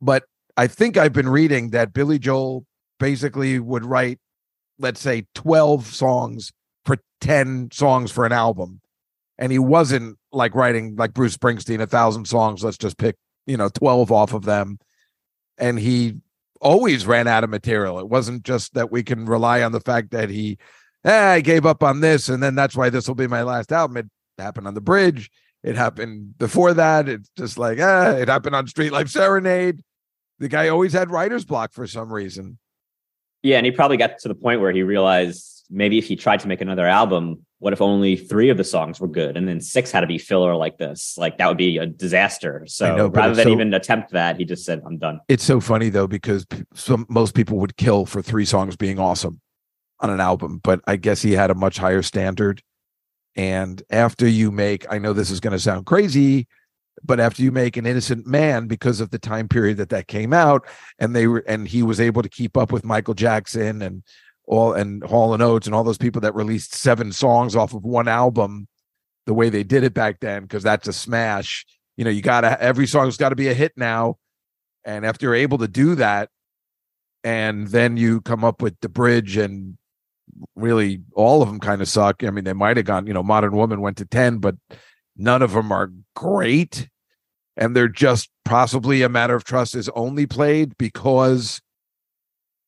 But 0.00 0.24
I 0.56 0.66
think 0.66 0.96
I've 0.96 1.12
been 1.12 1.28
reading 1.28 1.70
that 1.70 1.92
Billy 1.92 2.18
Joel 2.18 2.64
basically 2.98 3.58
would 3.58 3.84
write, 3.84 4.18
let's 4.78 5.00
say, 5.00 5.26
12 5.34 5.86
songs 5.86 6.52
for 6.84 6.98
10 7.20 7.70
songs 7.72 8.10
for 8.12 8.24
an 8.24 8.32
album 8.32 8.80
and 9.38 9.50
he 9.50 9.58
wasn't 9.58 10.18
like 10.32 10.54
writing 10.54 10.96
like 10.96 11.14
Bruce 11.14 11.36
Springsteen 11.36 11.80
a 11.80 11.86
thousand 11.86 12.26
songs. 12.26 12.62
Let's 12.62 12.78
just 12.78 12.98
pick 12.98 13.16
you 13.46 13.56
know 13.56 13.68
twelve 13.68 14.12
off 14.12 14.32
of 14.32 14.44
them, 14.44 14.78
and 15.58 15.78
he 15.78 16.16
always 16.60 17.06
ran 17.06 17.26
out 17.26 17.44
of 17.44 17.50
material. 17.50 17.98
It 17.98 18.08
wasn't 18.08 18.42
just 18.42 18.74
that 18.74 18.90
we 18.90 19.02
can 19.02 19.26
rely 19.26 19.62
on 19.62 19.72
the 19.72 19.80
fact 19.80 20.12
that 20.12 20.30
he, 20.30 20.58
eh, 21.04 21.32
I 21.32 21.40
gave 21.40 21.66
up 21.66 21.82
on 21.82 22.00
this, 22.00 22.28
and 22.28 22.42
then 22.42 22.54
that's 22.54 22.76
why 22.76 22.90
this 22.90 23.08
will 23.08 23.14
be 23.14 23.26
my 23.26 23.42
last 23.42 23.72
album. 23.72 23.96
It 23.98 24.06
happened 24.38 24.66
on 24.66 24.74
the 24.74 24.80
bridge. 24.80 25.30
It 25.62 25.76
happened 25.76 26.38
before 26.38 26.74
that. 26.74 27.08
It's 27.08 27.30
just 27.36 27.58
like 27.58 27.78
ah, 27.80 28.10
it 28.12 28.28
happened 28.28 28.54
on 28.54 28.66
Street 28.66 28.92
Life 28.92 29.08
Serenade. 29.08 29.82
The 30.38 30.48
guy 30.48 30.68
always 30.68 30.92
had 30.92 31.10
writer's 31.10 31.44
block 31.44 31.72
for 31.72 31.86
some 31.86 32.12
reason. 32.12 32.58
Yeah, 33.42 33.58
and 33.58 33.66
he 33.66 33.72
probably 33.72 33.96
got 33.96 34.18
to 34.20 34.28
the 34.28 34.34
point 34.34 34.60
where 34.60 34.72
he 34.72 34.82
realized 34.82 35.66
maybe 35.70 35.98
if 35.98 36.06
he 36.06 36.16
tried 36.16 36.40
to 36.40 36.48
make 36.48 36.60
another 36.60 36.86
album, 36.86 37.44
what 37.58 37.72
if 37.72 37.80
only 37.80 38.16
three 38.16 38.48
of 38.48 38.56
the 38.56 38.64
songs 38.64 39.00
were 39.00 39.08
good, 39.08 39.36
and 39.36 39.46
then 39.46 39.60
six 39.60 39.90
had 39.90 40.00
to 40.00 40.06
be 40.06 40.18
filler 40.18 40.56
like 40.56 40.78
this? 40.78 41.16
Like 41.18 41.38
that 41.38 41.48
would 41.48 41.58
be 41.58 41.78
a 41.78 41.86
disaster. 41.86 42.64
So 42.66 42.96
know, 42.96 43.06
rather 43.08 43.34
than 43.34 43.44
so- 43.44 43.52
even 43.52 43.72
attempt 43.74 44.12
that, 44.12 44.38
he 44.38 44.44
just 44.44 44.64
said, 44.64 44.82
"I'm 44.84 44.98
done." 44.98 45.20
it's 45.28 45.44
so 45.44 45.60
funny 45.60 45.88
though 45.88 46.06
because 46.06 46.46
some 46.74 47.06
most 47.08 47.34
people 47.34 47.58
would 47.58 47.76
kill 47.76 48.06
for 48.06 48.22
three 48.22 48.44
songs 48.44 48.76
being 48.76 48.98
awesome 48.98 49.40
on 50.00 50.10
an 50.10 50.20
album 50.20 50.60
but 50.62 50.80
i 50.86 50.96
guess 50.96 51.22
he 51.22 51.32
had 51.32 51.50
a 51.50 51.54
much 51.54 51.78
higher 51.78 52.02
standard 52.02 52.62
and 53.36 53.82
after 53.90 54.26
you 54.26 54.50
make 54.50 54.84
i 54.92 54.98
know 54.98 55.12
this 55.12 55.30
is 55.30 55.40
going 55.40 55.52
to 55.52 55.58
sound 55.58 55.86
crazy 55.86 56.46
but 57.02 57.20
after 57.20 57.42
you 57.42 57.50
make 57.50 57.76
an 57.76 57.86
innocent 57.86 58.26
man 58.26 58.66
because 58.66 59.00
of 59.00 59.10
the 59.10 59.18
time 59.18 59.48
period 59.48 59.76
that 59.76 59.88
that 59.88 60.06
came 60.08 60.32
out 60.32 60.66
and 60.98 61.14
they 61.14 61.26
were 61.26 61.44
and 61.46 61.68
he 61.68 61.82
was 61.82 62.00
able 62.00 62.22
to 62.22 62.28
keep 62.28 62.56
up 62.56 62.70
with 62.70 62.84
michael 62.84 63.14
jackson 63.14 63.82
and 63.82 64.02
all 64.46 64.72
and 64.72 65.02
hall 65.04 65.34
and 65.34 65.42
oates 65.42 65.66
and 65.66 65.74
all 65.74 65.84
those 65.84 65.98
people 65.98 66.20
that 66.20 66.34
released 66.34 66.74
seven 66.74 67.12
songs 67.12 67.56
off 67.56 67.74
of 67.74 67.82
one 67.84 68.08
album 68.08 68.68
the 69.26 69.34
way 69.34 69.48
they 69.48 69.64
did 69.64 69.82
it 69.82 69.94
back 69.94 70.20
then 70.20 70.42
because 70.42 70.62
that's 70.62 70.86
a 70.86 70.92
smash 70.92 71.64
you 71.96 72.04
know 72.04 72.10
you 72.10 72.22
gotta 72.22 72.60
every 72.62 72.86
song's 72.86 73.16
got 73.16 73.30
to 73.30 73.36
be 73.36 73.48
a 73.48 73.54
hit 73.54 73.72
now 73.76 74.16
and 74.84 75.06
after 75.06 75.26
you're 75.26 75.34
able 75.34 75.58
to 75.58 75.68
do 75.68 75.94
that, 75.96 76.28
and 77.22 77.68
then 77.68 77.96
you 77.96 78.20
come 78.20 78.44
up 78.44 78.60
with 78.60 78.78
the 78.80 78.88
bridge 78.88 79.36
and 79.36 79.78
really 80.54 81.02
all 81.14 81.42
of 81.42 81.48
them 81.48 81.58
kind 81.58 81.80
of 81.80 81.88
suck. 81.88 82.22
I 82.22 82.30
mean, 82.30 82.44
they 82.44 82.52
might 82.52 82.76
have 82.76 82.86
gone, 82.86 83.06
you 83.06 83.14
know, 83.14 83.22
Modern 83.22 83.56
Woman 83.56 83.80
went 83.80 83.96
to 83.98 84.04
10, 84.04 84.38
but 84.38 84.56
none 85.16 85.42
of 85.42 85.52
them 85.52 85.72
are 85.72 85.92
great. 86.14 86.88
And 87.56 87.76
they're 87.76 87.88
just 87.88 88.30
possibly 88.44 89.02
a 89.02 89.08
matter 89.08 89.34
of 89.36 89.44
trust 89.44 89.74
is 89.76 89.88
only 89.90 90.26
played 90.26 90.76
because 90.76 91.60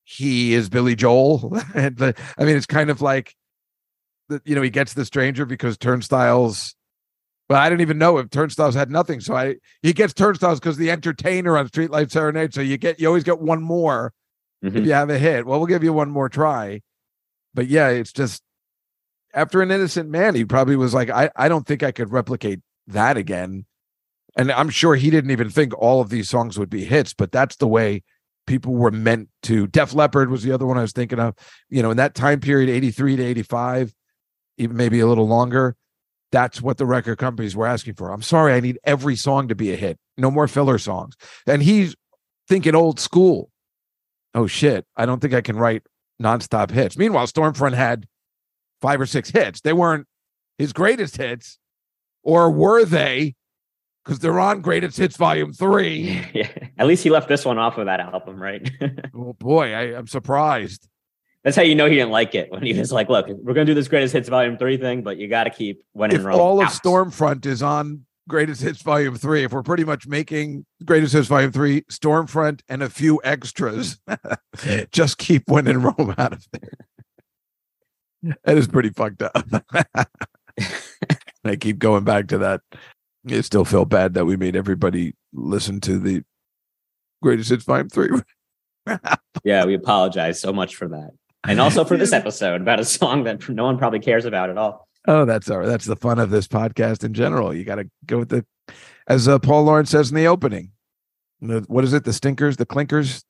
he 0.04 0.54
is 0.54 0.68
Billy 0.68 0.94
Joel. 0.94 1.58
and 1.74 1.96
the, 1.96 2.14
I 2.38 2.44
mean, 2.44 2.56
it's 2.56 2.66
kind 2.66 2.90
of 2.90 3.02
like, 3.02 3.34
the, 4.28 4.40
you 4.44 4.54
know, 4.54 4.62
he 4.62 4.70
gets 4.70 4.94
the 4.94 5.04
stranger 5.04 5.44
because 5.46 5.76
turnstiles 5.78 6.74
Well, 7.48 7.60
I 7.60 7.68
didn't 7.68 7.82
even 7.82 7.98
know 7.98 8.18
if 8.18 8.30
Turnstiles 8.30 8.74
had 8.74 8.90
nothing. 8.90 9.20
So 9.20 9.34
I 9.36 9.56
he 9.82 9.92
gets 9.92 10.12
Turnstiles 10.14 10.58
because 10.60 10.76
the 10.78 10.90
entertainer 10.90 11.56
on 11.56 11.68
Streetlife 11.68 12.10
Serenade. 12.10 12.54
So 12.54 12.60
you 12.60 12.76
get 12.78 12.98
you 13.00 13.06
always 13.08 13.24
get 13.24 13.40
one 13.40 13.62
more 13.62 14.12
if 14.62 14.74
Mhm. 14.74 14.86
you 14.86 14.92
have 14.92 15.10
a 15.10 15.18
hit. 15.18 15.46
Well, 15.46 15.60
we'll 15.60 15.68
give 15.68 15.84
you 15.84 15.92
one 15.92 16.10
more 16.10 16.28
try. 16.28 16.80
But 17.54 17.68
yeah, 17.68 17.88
it's 17.90 18.12
just 18.12 18.42
after 19.36 19.62
an 19.62 19.70
innocent 19.70 20.10
man, 20.10 20.34
he 20.34 20.44
probably 20.44 20.74
was 20.74 20.94
like, 20.94 21.10
I, 21.10 21.30
I 21.36 21.48
don't 21.48 21.66
think 21.66 21.84
I 21.84 21.92
could 21.92 22.10
replicate 22.10 22.60
that 22.88 23.16
again. 23.16 23.66
And 24.36 24.50
I'm 24.50 24.70
sure 24.70 24.96
he 24.96 25.10
didn't 25.10 25.30
even 25.30 25.48
think 25.48 25.72
all 25.78 26.00
of 26.00 26.10
these 26.10 26.28
songs 26.28 26.58
would 26.58 26.68
be 26.68 26.84
hits, 26.84 27.14
but 27.14 27.30
that's 27.30 27.56
the 27.56 27.68
way 27.68 28.02
people 28.48 28.74
were 28.74 28.90
meant 28.90 29.28
to. 29.44 29.68
Def 29.68 29.94
Leppard 29.94 30.30
was 30.30 30.42
the 30.42 30.52
other 30.52 30.66
one 30.66 30.76
I 30.76 30.82
was 30.82 30.92
thinking 30.92 31.20
of. 31.20 31.34
You 31.70 31.82
know, 31.82 31.92
in 31.92 31.96
that 31.98 32.14
time 32.14 32.40
period, 32.40 32.68
83 32.68 33.16
to 33.16 33.22
85, 33.22 33.94
even 34.58 34.76
maybe 34.76 34.98
a 34.98 35.06
little 35.06 35.28
longer 35.28 35.76
that's 36.32 36.60
what 36.60 36.76
the 36.76 36.86
record 36.86 37.18
companies 37.18 37.56
were 37.56 37.66
asking 37.66 37.94
for. 37.94 38.10
I'm 38.10 38.22
sorry, 38.22 38.52
I 38.52 38.60
need 38.60 38.78
every 38.84 39.16
song 39.16 39.48
to 39.48 39.54
be 39.54 39.72
a 39.72 39.76
hit. 39.76 39.98
No 40.16 40.30
more 40.30 40.48
filler 40.48 40.78
songs. 40.78 41.14
And 41.46 41.62
he's 41.62 41.94
thinking 42.48 42.74
old 42.74 42.98
school. 42.98 43.50
Oh 44.34 44.46
shit, 44.46 44.86
I 44.96 45.06
don't 45.06 45.20
think 45.20 45.34
I 45.34 45.40
can 45.40 45.56
write 45.56 45.84
nonstop 46.22 46.70
hits. 46.70 46.98
Meanwhile, 46.98 47.26
Stormfront 47.28 47.74
had 47.74 48.06
five 48.80 49.00
or 49.00 49.06
six 49.06 49.30
hits. 49.30 49.60
They 49.60 49.72
weren't 49.72 50.06
his 50.58 50.72
greatest 50.72 51.16
hits, 51.16 51.58
or 52.22 52.50
were 52.50 52.84
they? 52.84 53.34
Because 54.04 54.20
they're 54.20 54.38
on 54.38 54.60
Greatest 54.60 54.96
Hits 54.98 55.16
Volume 55.16 55.52
Three. 55.52 56.24
yeah. 56.34 56.48
At 56.78 56.86
least 56.86 57.02
he 57.02 57.10
left 57.10 57.28
this 57.28 57.44
one 57.44 57.58
off 57.58 57.76
of 57.76 57.86
that 57.86 57.98
album, 57.98 58.40
right? 58.40 58.70
oh 59.14 59.32
boy, 59.32 59.72
I, 59.72 59.96
I'm 59.96 60.06
surprised. 60.06 60.88
That's 61.42 61.56
how 61.56 61.62
you 61.62 61.74
know 61.74 61.88
he 61.88 61.94
didn't 61.94 62.10
like 62.10 62.34
it 62.34 62.50
when 62.50 62.62
he 62.62 62.72
was 62.72 62.92
like, 62.92 63.08
"Look, 63.08 63.26
we're 63.28 63.54
gonna 63.54 63.64
do 63.64 63.74
this 63.74 63.88
greatest 63.88 64.12
hits 64.12 64.28
volume 64.28 64.58
three 64.58 64.76
thing, 64.76 65.02
but 65.02 65.16
you 65.16 65.28
got 65.28 65.44
to 65.44 65.50
keep 65.50 65.82
when 65.92 66.10
in 66.12 66.20
If 66.20 66.26
Rome." 66.26 66.40
all 66.40 66.60
of. 66.60 66.68
Stormfront 66.68 67.46
is 67.46 67.62
on 67.62 68.06
Greatest 68.28 68.62
Hits 68.62 68.82
Volume 68.82 69.16
Three, 69.16 69.44
if 69.44 69.52
we're 69.52 69.62
pretty 69.62 69.84
much 69.84 70.06
making 70.06 70.66
Greatest 70.84 71.12
Hits 71.12 71.28
Volume 71.28 71.52
Three, 71.52 71.82
Stormfront, 71.82 72.60
and 72.68 72.82
a 72.82 72.90
few 72.90 73.20
extras, 73.22 73.98
just 74.92 75.18
keep 75.18 75.48
When 75.48 75.68
in 75.68 75.82
Rome 75.82 76.14
out 76.18 76.32
of 76.32 76.46
there. 76.52 76.78
That 78.44 78.58
is 78.58 78.66
pretty 78.68 78.90
fucked 78.90 79.22
up. 79.22 79.36
I 81.44 81.56
keep 81.56 81.78
going 81.78 82.04
back 82.04 82.28
to 82.28 82.38
that. 82.38 82.60
I 83.28 83.40
still 83.40 83.64
feel 83.64 83.84
bad 83.84 84.14
that 84.14 84.24
we 84.24 84.36
made 84.36 84.56
everybody 84.56 85.14
listen 85.32 85.80
to 85.82 85.98
the 85.98 86.22
Greatest 87.22 87.50
Hits 87.50 87.64
Volume 87.64 87.88
Three. 87.88 88.10
yeah, 89.44 89.64
we 89.64 89.74
apologize 89.74 90.40
so 90.40 90.52
much 90.52 90.76
for 90.76 90.88
that, 90.88 91.10
and 91.44 91.60
also 91.60 91.84
for 91.84 91.96
this 91.96 92.12
episode 92.12 92.60
about 92.60 92.80
a 92.80 92.84
song 92.84 93.24
that 93.24 93.48
no 93.48 93.64
one 93.64 93.78
probably 93.78 94.00
cares 94.00 94.24
about 94.24 94.50
at 94.50 94.58
all. 94.58 94.86
Oh, 95.08 95.24
that's 95.24 95.50
all 95.50 95.58
right. 95.58 95.66
That's 95.66 95.84
the 95.84 95.96
fun 95.96 96.18
of 96.18 96.30
this 96.30 96.48
podcast 96.48 97.04
in 97.04 97.14
general. 97.14 97.54
You 97.54 97.64
got 97.64 97.76
to 97.76 97.88
go 98.06 98.18
with 98.18 98.28
the, 98.28 98.44
as 99.06 99.28
uh, 99.28 99.38
Paul 99.38 99.64
Loren 99.64 99.86
says 99.86 100.10
in 100.10 100.16
the 100.16 100.26
opening. 100.26 100.72
the- 101.40 101.64
What 101.68 101.84
is 101.84 101.92
it? 101.92 102.02
The 102.04 102.12
stinkers, 102.12 102.56
the 102.56 102.66
clinkers, 102.66 103.22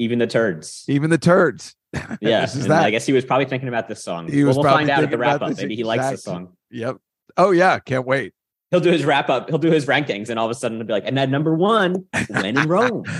Even 0.00 0.18
the 0.18 0.26
turds. 0.26 0.84
even 0.88 1.10
the 1.10 1.18
turds. 1.18 1.76
Yeah, 2.20 2.44
is 2.44 2.68
that. 2.68 2.84
I 2.84 2.90
guess 2.90 3.04
he 3.04 3.12
was 3.12 3.24
probably 3.24 3.46
thinking 3.46 3.68
about 3.68 3.88
this 3.88 4.04
song. 4.04 4.30
He 4.30 4.44
was 4.44 4.56
well, 4.56 4.64
we'll 4.64 4.72
find 4.74 4.90
out 4.90 5.02
at 5.02 5.10
the 5.10 5.18
wrap 5.18 5.42
up. 5.42 5.56
Maybe 5.56 5.74
he 5.74 5.82
likes 5.82 6.08
this 6.08 6.22
song. 6.22 6.56
Yep. 6.70 6.98
Oh 7.36 7.50
yeah, 7.50 7.80
can't 7.80 8.06
wait. 8.06 8.32
He'll 8.70 8.80
do 8.80 8.92
his 8.92 9.04
wrap 9.04 9.28
up. 9.28 9.48
He'll 9.48 9.58
do 9.58 9.72
his 9.72 9.86
rankings, 9.86 10.28
and 10.28 10.38
all 10.38 10.46
of 10.46 10.52
a 10.52 10.54
sudden 10.54 10.78
it'll 10.78 10.86
be 10.86 10.92
like, 10.92 11.04
and 11.06 11.18
at 11.18 11.28
number 11.28 11.54
one, 11.54 12.06
when 12.28 12.44
in 12.44 12.68
Rome. 12.68 13.04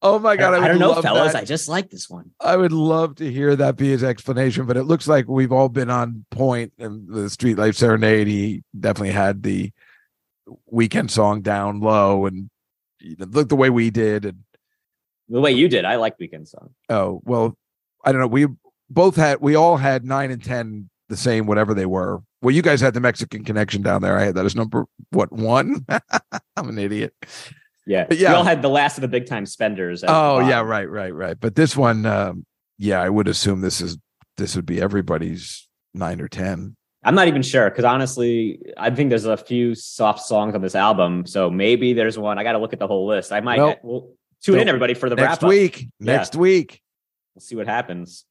Oh 0.00 0.20
my 0.20 0.36
god, 0.36 0.54
I, 0.54 0.64
I, 0.64 0.68
don't 0.68 0.78
know, 0.78 1.02
fellas. 1.02 1.32
that. 1.32 1.42
I 1.42 1.44
just 1.44 1.68
like 1.68 1.90
this 1.90 2.08
one. 2.08 2.30
I 2.40 2.56
would 2.56 2.70
love 2.70 3.16
to 3.16 3.28
hear 3.28 3.56
that 3.56 3.76
be 3.76 3.88
his 3.88 4.04
explanation, 4.04 4.64
but 4.64 4.76
it 4.76 4.84
looks 4.84 5.08
like 5.08 5.26
we've 5.26 5.50
all 5.50 5.68
been 5.68 5.90
on 5.90 6.24
point. 6.30 6.72
And 6.78 7.08
the 7.08 7.28
Street 7.28 7.58
Life 7.58 7.74
Serenade, 7.74 8.28
he 8.28 8.62
definitely 8.78 9.10
had 9.10 9.42
the 9.42 9.72
weekend 10.66 11.10
song 11.10 11.42
down 11.42 11.80
low, 11.80 12.26
and 12.26 12.48
look 13.18 13.48
the 13.48 13.56
way 13.56 13.70
we 13.70 13.90
did. 13.90 14.24
And 14.24 14.44
The 15.28 15.40
way 15.40 15.52
you 15.52 15.68
did, 15.68 15.84
I 15.84 15.96
like 15.96 16.18
Weekend 16.18 16.48
Song. 16.48 16.70
oh 16.88 17.20
well, 17.24 17.56
I 18.04 18.12
don't 18.12 18.20
know. 18.20 18.26
We 18.26 18.46
both 18.90 19.16
had 19.16 19.40
we 19.40 19.54
all 19.54 19.76
had 19.76 20.04
nine 20.04 20.30
and 20.30 20.42
ten 20.42 20.88
the 21.08 21.16
same, 21.16 21.46
whatever 21.46 21.74
they 21.74 21.86
were. 21.86 22.20
Well, 22.42 22.54
you 22.54 22.62
guys 22.62 22.80
had 22.80 22.94
the 22.94 23.00
Mexican 23.00 23.44
connection 23.44 23.82
down 23.82 24.02
there. 24.02 24.18
I 24.18 24.24
had 24.24 24.34
that 24.36 24.44
as 24.44 24.54
number 24.54 24.86
what 25.10 25.32
one? 25.32 25.84
I'm 26.56 26.68
an 26.68 26.78
idiot. 26.78 27.14
Yeah. 27.86 28.04
But 28.06 28.18
yeah. 28.18 28.30
We 28.30 28.36
all 28.36 28.44
had 28.44 28.62
the 28.62 28.68
last 28.68 28.98
of 28.98 29.02
the 29.02 29.08
big 29.08 29.26
time 29.26 29.46
spenders. 29.46 30.04
Oh 30.06 30.40
yeah, 30.40 30.60
right, 30.60 30.88
right, 30.88 31.14
right. 31.14 31.36
But 31.38 31.54
this 31.56 31.76
one, 31.76 32.06
um, 32.06 32.44
yeah, 32.78 33.00
I 33.00 33.08
would 33.08 33.28
assume 33.28 33.60
this 33.60 33.80
is 33.80 33.98
this 34.36 34.54
would 34.54 34.66
be 34.66 34.80
everybody's 34.80 35.66
nine 35.94 36.20
or 36.20 36.28
ten. 36.28 36.76
I'm 37.04 37.14
not 37.14 37.28
even 37.28 37.42
sure 37.42 37.70
because 37.70 37.84
honestly, 37.84 38.60
I 38.76 38.90
think 38.90 39.08
there's 39.08 39.24
a 39.24 39.36
few 39.36 39.74
soft 39.74 40.20
songs 40.26 40.54
on 40.54 40.60
this 40.60 40.74
album. 40.74 41.26
So 41.26 41.48
maybe 41.48 41.92
there's 41.92 42.18
one. 42.18 42.38
I 42.38 42.42
got 42.42 42.52
to 42.52 42.58
look 42.58 42.72
at 42.72 42.78
the 42.78 42.86
whole 42.86 43.06
list. 43.06 43.32
I 43.32 43.40
might. 43.40 43.58
Well, 43.58 43.76
Well, 43.82 44.10
tune 44.42 44.58
in 44.58 44.68
everybody 44.68 44.94
for 44.94 45.08
the 45.08 45.16
next 45.16 45.28
wrap 45.28 45.42
up. 45.44 45.48
week. 45.48 45.88
Yeah. 46.00 46.16
Next 46.16 46.36
week. 46.36 46.80
We'll 47.34 47.42
see 47.42 47.56
what 47.56 47.66
happens. 47.66 48.24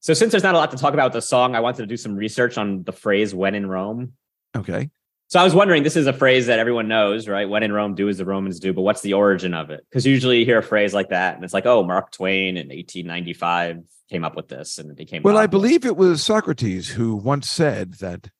So 0.00 0.14
since 0.14 0.30
there's 0.30 0.42
not 0.42 0.54
a 0.54 0.58
lot 0.58 0.70
to 0.70 0.76
talk 0.76 0.94
about 0.94 1.06
with 1.06 1.14
the 1.14 1.22
song, 1.22 1.54
I 1.54 1.60
wanted 1.60 1.78
to 1.78 1.86
do 1.86 1.96
some 1.96 2.14
research 2.16 2.58
on 2.58 2.84
the 2.84 2.92
phrase 2.92 3.34
"when 3.34 3.54
in 3.54 3.66
Rome." 3.66 4.12
Okay. 4.56 4.90
So 5.28 5.40
I 5.40 5.44
was 5.44 5.54
wondering, 5.54 5.82
this 5.82 5.96
is 5.96 6.06
a 6.06 6.12
phrase 6.12 6.46
that 6.46 6.60
everyone 6.60 6.86
knows, 6.86 7.26
right? 7.26 7.48
When 7.48 7.64
in 7.64 7.72
Rome, 7.72 7.96
do 7.96 8.08
as 8.08 8.16
the 8.18 8.24
Romans 8.24 8.60
do. 8.60 8.72
But 8.72 8.82
what's 8.82 9.00
the 9.00 9.14
origin 9.14 9.54
of 9.54 9.70
it? 9.70 9.84
Because 9.90 10.06
usually 10.06 10.38
you 10.38 10.44
hear 10.44 10.58
a 10.58 10.62
phrase 10.62 10.94
like 10.94 11.08
that, 11.08 11.34
and 11.34 11.42
it's 11.42 11.52
like, 11.52 11.66
oh, 11.66 11.82
Mark 11.82 12.12
Twain 12.12 12.56
in 12.56 12.68
1895 12.68 13.82
came 14.08 14.24
up 14.24 14.36
with 14.36 14.46
this, 14.46 14.78
and 14.78 14.88
it 14.90 14.96
became. 14.96 15.22
Well, 15.22 15.36
I 15.36 15.46
believe 15.46 15.84
it 15.84 15.96
was 15.96 16.22
Socrates 16.22 16.90
who 16.90 17.16
once 17.16 17.50
said 17.50 17.94
that. 17.94 18.30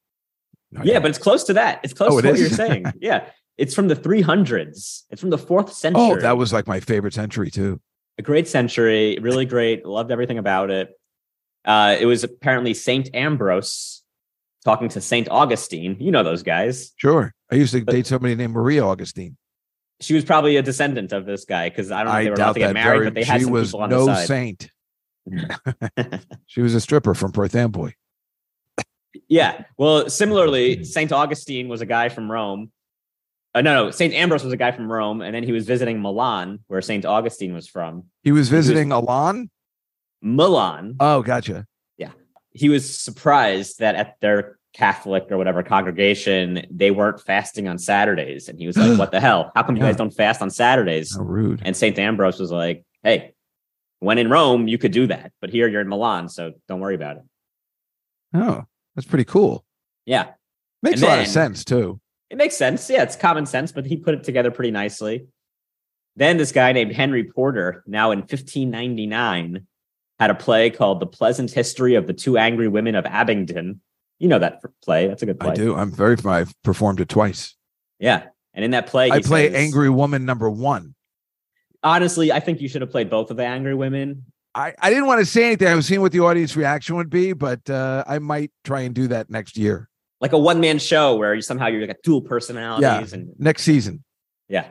Yeah, 0.85 1.01
but 1.01 1.09
it's 1.11 1.19
close 1.19 1.43
to 1.45 1.55
that. 1.55 1.81
It's 1.83 1.93
close 1.93 2.13
Oh, 2.13 2.19
it 2.19 2.23
to 2.23 2.29
what 2.29 2.35
is? 2.39 2.41
you're 2.41 2.51
saying. 2.51 2.85
yeah, 3.01 3.31
it's 3.59 3.75
from 3.75 3.89
the 3.89 3.97
300s. 3.97 5.03
It's 5.11 5.21
from 5.21 5.31
the 5.31 5.39
fourth 5.39 5.73
century. 5.73 6.03
oh, 6.03 6.17
that 6.21 6.37
was 6.37 6.53
like 6.53 6.67
my 6.67 6.81
favorite 6.81 7.15
century 7.15 7.51
too. 7.51 7.81
a 8.19 8.23
great 8.23 8.49
century, 8.49 9.19
really 9.21 9.45
great. 9.47 9.85
Loved 9.87 10.11
everything 10.11 10.39
about 10.39 10.71
it. 10.71 10.91
Uh, 11.65 11.97
it 11.99 12.07
was 12.07 12.23
apparently 12.25 12.75
Saint 12.75 13.11
Ambrose 13.15 14.03
talking 14.65 14.89
to 14.91 15.01
Saint 15.01 15.29
Augustine. 15.29 15.97
You 16.01 16.11
know 16.13 16.23
those 16.23 16.43
guys. 16.43 16.93
Sure, 16.97 17.35
I 17.51 17.57
used 17.57 17.73
to 17.73 17.85
But- 17.85 17.93
date 17.93 18.07
somebody 18.07 18.35
named 18.35 18.53
Maria 18.55 18.85
Augustine. 18.85 19.37
She 20.01 20.13
was 20.15 20.25
probably 20.27 20.57
a 20.57 20.63
descendant 20.63 21.13
of 21.13 21.25
this 21.25 21.47
guy 21.47 21.71
because 21.71 21.91
I 21.91 22.05
don't 22.05 22.13
know 22.13 22.19
if 22.19 22.25
they 22.25 22.31
were 22.31 22.35
about 22.35 22.53
to 22.53 22.59
get 22.61 22.75
married, 22.75 22.99
very. 22.99 23.07
but 23.07 23.15
they 23.15 23.25
had 23.25 23.41
some 23.41 23.53
people 23.55 23.81
on 23.81 23.89
the 23.91 23.97
no 23.97 24.07
side. 24.07 24.27
saint. 24.27 24.71
She 26.47 26.61
was 26.61 26.75
a 26.75 26.81
stripper 26.81 27.15
from 27.15 27.33
Perth 27.33 27.55
Amboy. 27.55 27.93
Yeah. 29.29 29.65
Well, 29.79 30.09
similarly, 30.11 30.85
Saint 30.97 31.13
Augustine 31.13 31.69
was 31.69 31.81
a 31.81 31.87
guy 31.87 32.09
from 32.11 32.31
Rome. 32.31 32.71
Uh, 33.57 33.63
no, 33.63 33.85
no, 33.87 33.91
Saint 33.91 34.13
Ambrose 34.13 34.45
was 34.45 34.53
a 34.53 34.57
guy 34.59 34.71
from 34.71 34.93
Rome, 34.93 35.23
and 35.23 35.35
then 35.35 35.43
he 35.43 35.51
was 35.51 35.67
visiting 35.67 36.03
Milan, 36.03 36.59
where 36.67 36.83
Saint 36.83 37.07
Augustine 37.07 37.55
was 37.55 37.67
from. 37.67 38.05
He 38.23 38.31
was 38.31 38.51
visiting 38.51 38.89
Milan. 38.91 39.49
Milan. 40.21 40.97
Oh, 41.01 41.23
gotcha. 41.23 41.67
Yeah, 41.97 42.11
he 42.51 42.69
was 42.69 42.99
surprised 43.01 43.79
that 43.79 43.95
at 43.95 44.17
their 44.21 44.59
Catholic 44.75 45.29
or 45.31 45.39
whatever 45.39 45.63
congregation, 45.63 46.67
they 46.71 46.91
weren't 46.91 47.19
fasting 47.23 47.67
on 47.67 47.79
Saturdays. 47.79 48.51
And 48.51 48.59
he 48.59 48.67
was 48.67 48.77
like, 48.77 48.99
What 48.99 49.11
the 49.11 49.21
hell? 49.21 49.53
How 49.55 49.63
come 49.63 49.75
you 49.77 49.83
Yeah. 49.83 49.89
guys 49.89 49.97
don't 49.97 50.13
fast 50.13 50.43
on 50.43 50.51
Saturdays? 50.51 51.17
How 51.17 51.23
rude. 51.23 51.63
And 51.65 51.75
St. 51.75 51.99
Ambrose 51.99 52.39
was 52.39 52.53
like, 52.53 52.85
Hey, 53.03 53.33
when 54.01 54.19
in 54.19 54.29
Rome, 54.29 54.69
you 54.69 54.77
could 54.77 54.93
do 54.93 55.07
that. 55.07 55.33
But 55.41 55.49
here 55.49 55.67
you're 55.67 55.81
in 55.81 55.89
Milan, 55.89 56.29
so 56.29 56.53
don't 56.69 56.81
worry 56.81 56.95
about 56.95 57.17
it. 57.17 57.23
Oh, 58.35 58.65
that's 58.95 59.07
pretty 59.09 59.25
cool. 59.25 59.65
Yeah, 60.05 60.33
Makes 60.83 61.01
And 61.01 61.05
a 61.05 61.15
lot 61.15 61.19
of 61.21 61.27
sense 61.27 61.65
too. 61.65 61.99
It 62.31 62.37
makes 62.37 62.57
sense. 62.57 62.89
Yeah, 62.91 63.03
it's 63.03 63.17
common 63.17 63.47
sense, 63.47 63.73
but 63.73 63.87
he 63.87 63.97
put 63.97 64.15
it 64.15 64.25
together 64.25 64.51
pretty 64.51 64.71
nicely. 64.71 65.27
Then 66.17 66.39
this 66.39 66.53
guy 66.53 66.73
named 66.73 66.93
Henry 66.93 67.25
Porter, 67.25 67.85
now 67.87 68.11
in 68.11 68.21
1599, 68.21 69.67
had 70.19 70.31
a 70.31 70.35
play 70.35 70.71
called 70.71 71.01
The 71.01 71.07
Pleasant 71.07 71.51
History 71.51 71.95
of 71.95 72.07
the 72.07 72.15
Two 72.15 72.39
Angry 72.39 72.69
Women 72.69 72.95
of 72.95 73.05
Abingdon. 73.05 73.81
You 74.19 74.29
know 74.29 74.39
that 74.39 74.63
play. 74.83 75.09
That's 75.09 75.23
a 75.23 75.27
good 75.27 75.39
play. 75.39 75.51
I 75.51 75.55
do. 75.55 75.75
I'm 75.75 75.93
very. 75.93 76.17
I've 76.25 76.55
performed 76.63 77.01
it 77.01 77.09
twice. 77.11 77.55
Yeah. 77.99 78.25
And 78.55 78.65
in 78.65 78.71
that 78.71 78.87
play, 78.87 79.11
I 79.11 79.21
play 79.21 79.49
says- 79.49 79.57
angry 79.57 79.91
woman 79.91 80.25
number 80.25 80.49
one. 80.49 80.95
Honestly, 81.83 82.33
I 82.33 82.41
think 82.41 82.61
you 82.61 82.69
should 82.69 82.81
have 82.81 82.91
played 82.91 83.11
both 83.11 83.31
of 83.31 83.37
the 83.37 83.45
angry 83.45 83.75
women. 83.75 84.25
I, 84.55 84.73
I 84.81 84.89
didn't 84.89 85.07
want 85.07 85.21
to 85.21 85.27
say 85.27 85.45
anything. 85.45 85.69
I 85.69 85.75
was 85.75 85.87
seeing 85.87 86.01
what 86.01 86.13
the 86.13 86.21
audience 86.21 86.57
reaction 86.57 86.97
would 86.97 87.11
be, 87.11 87.35
but 87.35 87.69
uh, 87.69 88.03
I 88.07 88.19
might 88.19 88.51
try 88.65 88.81
and 88.81 88.95
do 88.95 89.07
that 89.09 89.29
next 89.29 89.59
year, 89.59 89.91
Like 90.21 90.33
a 90.33 90.39
one 90.39 90.61
man 90.61 90.79
show 90.79 91.17
where 91.17 91.35
you 91.35 91.43
somehow 91.43 91.67
you're 91.67 91.81
like 91.81 91.91
a 91.91 92.01
dual 92.03 92.23
personalities 92.23 93.13
and 93.13 93.31
next 93.39 93.63
season. 93.63 94.03
yeah. 94.49 94.69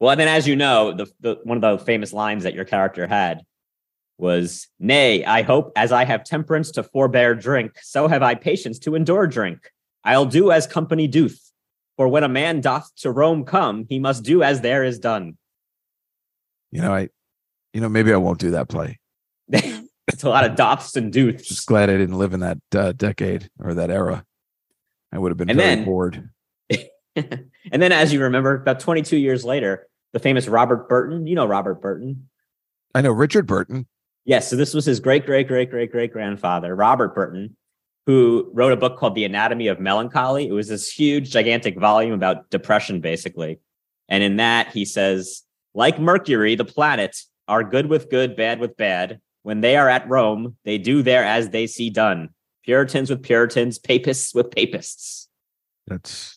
Well, 0.00 0.10
and 0.10 0.20
then 0.20 0.28
as 0.28 0.48
you 0.48 0.56
know, 0.56 0.92
the, 0.92 1.06
the 1.20 1.38
one 1.44 1.62
of 1.62 1.78
the 1.78 1.84
famous 1.84 2.12
lines 2.12 2.44
that 2.44 2.54
your 2.54 2.64
character 2.64 3.06
had 3.06 3.42
was, 4.16 4.68
Nay, 4.78 5.24
I 5.24 5.42
hope 5.42 5.72
as 5.76 5.92
I 5.92 6.04
have 6.04 6.24
temperance 6.24 6.70
to 6.72 6.82
forbear 6.82 7.34
drink, 7.34 7.72
so 7.82 8.08
have 8.08 8.22
I 8.22 8.34
patience 8.34 8.78
to 8.80 8.94
endure 8.94 9.26
drink. 9.26 9.70
I'll 10.04 10.26
do 10.26 10.50
as 10.50 10.66
company 10.66 11.06
doth. 11.06 11.38
For 11.96 12.08
when 12.08 12.24
a 12.24 12.28
man 12.28 12.62
doth 12.62 12.90
to 12.98 13.10
Rome 13.10 13.44
come, 13.44 13.84
he 13.88 13.98
must 13.98 14.24
do 14.24 14.42
as 14.42 14.62
there 14.62 14.84
is 14.84 14.98
done. 14.98 15.36
You 16.72 16.80
know, 16.80 16.94
I, 16.94 17.08
you 17.74 17.82
know, 17.82 17.90
maybe 17.90 18.10
I 18.12 18.16
won't 18.16 18.38
do 18.38 18.52
that 18.52 18.68
play. 18.68 18.98
it's 19.48 20.22
a 20.22 20.28
lot 20.28 20.48
of 20.48 20.56
doths 20.56 20.96
and 20.96 21.12
doths. 21.12 21.46
Just 21.46 21.66
glad 21.66 21.90
I 21.90 21.98
didn't 21.98 22.16
live 22.16 22.32
in 22.32 22.40
that 22.40 22.58
uh, 22.74 22.92
decade 22.92 23.50
or 23.58 23.74
that 23.74 23.90
era. 23.90 24.24
I 25.12 25.18
would 25.18 25.30
have 25.30 25.38
been 25.38 25.50
And 25.50 25.58
very 25.58 25.76
then- 25.76 25.84
bored. 25.84 26.30
and 27.16 27.82
then, 27.82 27.92
as 27.92 28.12
you 28.12 28.22
remember, 28.22 28.54
about 28.54 28.80
22 28.80 29.16
years 29.16 29.44
later, 29.44 29.88
the 30.12 30.18
famous 30.20 30.46
Robert 30.48 30.88
Burton, 30.88 31.26
you 31.26 31.34
know 31.34 31.46
Robert 31.46 31.80
Burton. 31.80 32.28
I 32.94 33.00
know 33.00 33.10
Richard 33.12 33.46
Burton. 33.46 33.86
Yes, 34.24 34.48
so 34.48 34.56
this 34.56 34.74
was 34.74 34.84
his 34.84 35.00
great, 35.00 35.26
great, 35.26 35.48
great, 35.48 35.70
great, 35.70 35.90
great 35.90 36.12
grandfather, 36.12 36.74
Robert 36.76 37.14
Burton, 37.14 37.56
who 38.06 38.48
wrote 38.52 38.72
a 38.72 38.76
book 38.76 38.96
called 38.96 39.14
The 39.14 39.24
Anatomy 39.24 39.66
of 39.68 39.80
Melancholy. 39.80 40.46
It 40.46 40.52
was 40.52 40.68
this 40.68 40.90
huge, 40.90 41.30
gigantic 41.30 41.78
volume 41.78 42.12
about 42.12 42.48
depression, 42.50 43.00
basically. 43.00 43.58
And 44.08 44.22
in 44.22 44.36
that, 44.36 44.68
he 44.72 44.84
says, 44.84 45.42
like 45.74 45.98
Mercury, 45.98 46.54
the 46.54 46.64
planet, 46.64 47.16
are 47.48 47.64
good 47.64 47.86
with 47.86 48.10
good, 48.10 48.36
bad 48.36 48.60
with 48.60 48.76
bad. 48.76 49.20
When 49.42 49.60
they 49.60 49.76
are 49.76 49.88
at 49.88 50.08
Rome, 50.08 50.56
they 50.64 50.78
do 50.78 51.02
there 51.02 51.24
as 51.24 51.50
they 51.50 51.66
see 51.66 51.90
done. 51.90 52.30
Puritans 52.64 53.10
with 53.10 53.22
Puritans, 53.22 53.78
papists 53.78 54.34
with 54.34 54.50
papists. 54.50 55.28
That's 55.86 56.36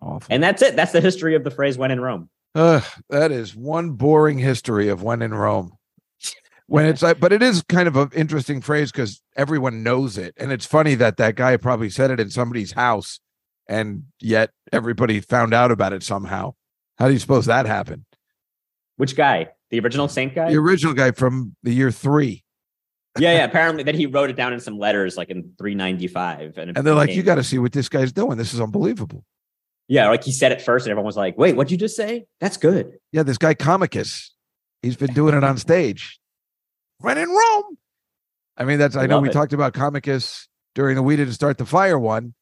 awful. 0.00 0.26
And 0.30 0.42
that's 0.42 0.62
it. 0.62 0.76
That's 0.76 0.92
the 0.92 1.00
history 1.00 1.34
of 1.34 1.44
the 1.44 1.50
phrase 1.50 1.76
when 1.76 1.90
in 1.90 2.00
Rome. 2.00 2.30
Ugh, 2.54 2.84
that 3.10 3.30
is 3.30 3.54
one 3.54 3.90
boring 3.90 4.38
history 4.38 4.88
of 4.88 5.02
when 5.02 5.22
in 5.22 5.34
Rome. 5.34 5.72
When 6.66 6.84
it's 6.84 7.02
like, 7.02 7.18
but 7.18 7.32
it 7.32 7.42
is 7.42 7.62
kind 7.62 7.88
of 7.88 7.96
an 7.96 8.10
interesting 8.14 8.60
phrase 8.60 8.92
because 8.92 9.22
everyone 9.36 9.82
knows 9.82 10.18
it, 10.18 10.34
and 10.36 10.52
it's 10.52 10.66
funny 10.66 10.94
that 10.96 11.16
that 11.16 11.34
guy 11.34 11.56
probably 11.56 11.88
said 11.88 12.10
it 12.10 12.20
in 12.20 12.28
somebody's 12.28 12.72
house, 12.72 13.20
and 13.66 14.04
yet 14.20 14.50
everybody 14.70 15.20
found 15.20 15.54
out 15.54 15.70
about 15.70 15.94
it 15.94 16.02
somehow. 16.02 16.54
How 16.98 17.06
do 17.06 17.14
you 17.14 17.18
suppose 17.18 17.46
that 17.46 17.64
happened? 17.64 18.04
Which 18.96 19.16
guy? 19.16 19.48
The 19.70 19.80
original 19.80 20.08
Saint 20.08 20.34
guy? 20.34 20.50
The 20.50 20.58
original 20.58 20.92
guy 20.92 21.12
from 21.12 21.56
the 21.62 21.72
year 21.72 21.90
three, 21.90 22.44
yeah, 23.18 23.32
yeah. 23.32 23.44
Apparently, 23.44 23.82
then 23.82 23.94
he 23.94 24.06
wrote 24.06 24.30
it 24.30 24.36
down 24.36 24.52
in 24.52 24.60
some 24.60 24.78
letters, 24.78 25.16
like 25.16 25.30
in 25.30 25.52
395. 25.58 26.58
And, 26.58 26.76
and 26.76 26.86
they're 26.86 26.94
like, 26.94 27.10
"You 27.10 27.22
got 27.22 27.36
to 27.36 27.44
see 27.44 27.58
what 27.58 27.72
this 27.72 27.88
guy's 27.88 28.12
doing. 28.12 28.36
This 28.36 28.54
is 28.54 28.60
unbelievable." 28.60 29.24
Yeah, 29.88 30.08
like 30.08 30.22
he 30.22 30.32
said 30.32 30.52
it 30.52 30.60
first, 30.60 30.86
and 30.86 30.90
everyone 30.90 31.06
was 31.06 31.16
like, 31.16 31.38
"Wait, 31.38 31.56
what'd 31.56 31.70
you 31.70 31.78
just 31.78 31.96
say? 31.96 32.26
That's 32.40 32.56
good." 32.56 32.98
Yeah, 33.12 33.22
this 33.22 33.38
guy 33.38 33.54
Comicus, 33.54 34.28
he's 34.82 34.96
been 34.96 35.14
doing 35.14 35.34
it 35.34 35.44
on 35.44 35.56
stage. 35.58 36.18
When 36.98 37.16
in 37.16 37.28
Rome. 37.28 37.78
I 38.56 38.64
mean, 38.64 38.78
that's 38.78 38.96
I, 38.96 39.04
I 39.04 39.06
know 39.06 39.20
we 39.20 39.28
it. 39.28 39.32
talked 39.32 39.52
about 39.52 39.72
Comicus 39.72 40.46
during 40.74 40.96
the 40.96 41.02
We 41.02 41.16
Didn't 41.16 41.34
Start 41.34 41.58
the 41.58 41.66
Fire 41.66 41.98
one, 41.98 42.34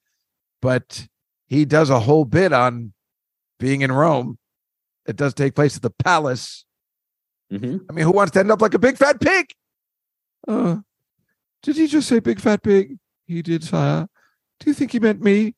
but 0.63 1.07
he 1.47 1.65
does 1.65 1.91
a 1.91 2.01
whole 2.01 2.25
bit 2.25 2.53
on 2.53 2.93
being 3.61 3.83
in 3.83 3.93
Rome. 3.93 4.39
It 5.07 5.17
does 5.17 5.35
take 5.35 5.55
place 5.55 5.77
at 5.77 5.83
the 5.83 5.91
palace. 5.91 6.65
hmm 7.51 7.77
I 7.89 7.93
mean, 7.93 8.05
who 8.05 8.13
wants 8.13 8.33
to 8.33 8.41
end 8.41 8.51
up 8.51 8.61
like 8.61 8.75
a 8.75 8.79
big 8.79 8.97
fat 8.97 9.21
pig? 9.21 9.47
Uh, 10.47 10.77
did 11.63 11.77
he 11.77 11.87
just 11.87 12.09
say 12.09 12.21
big 12.21 12.41
fat 12.41 12.63
pig? 12.63 12.99
He 13.27 13.43
did, 13.43 13.65
sire. 13.65 14.09
Do 14.61 14.71
you 14.71 14.75
think 14.75 14.93
he 14.93 15.01
meant 15.01 15.21
me? 15.21 15.55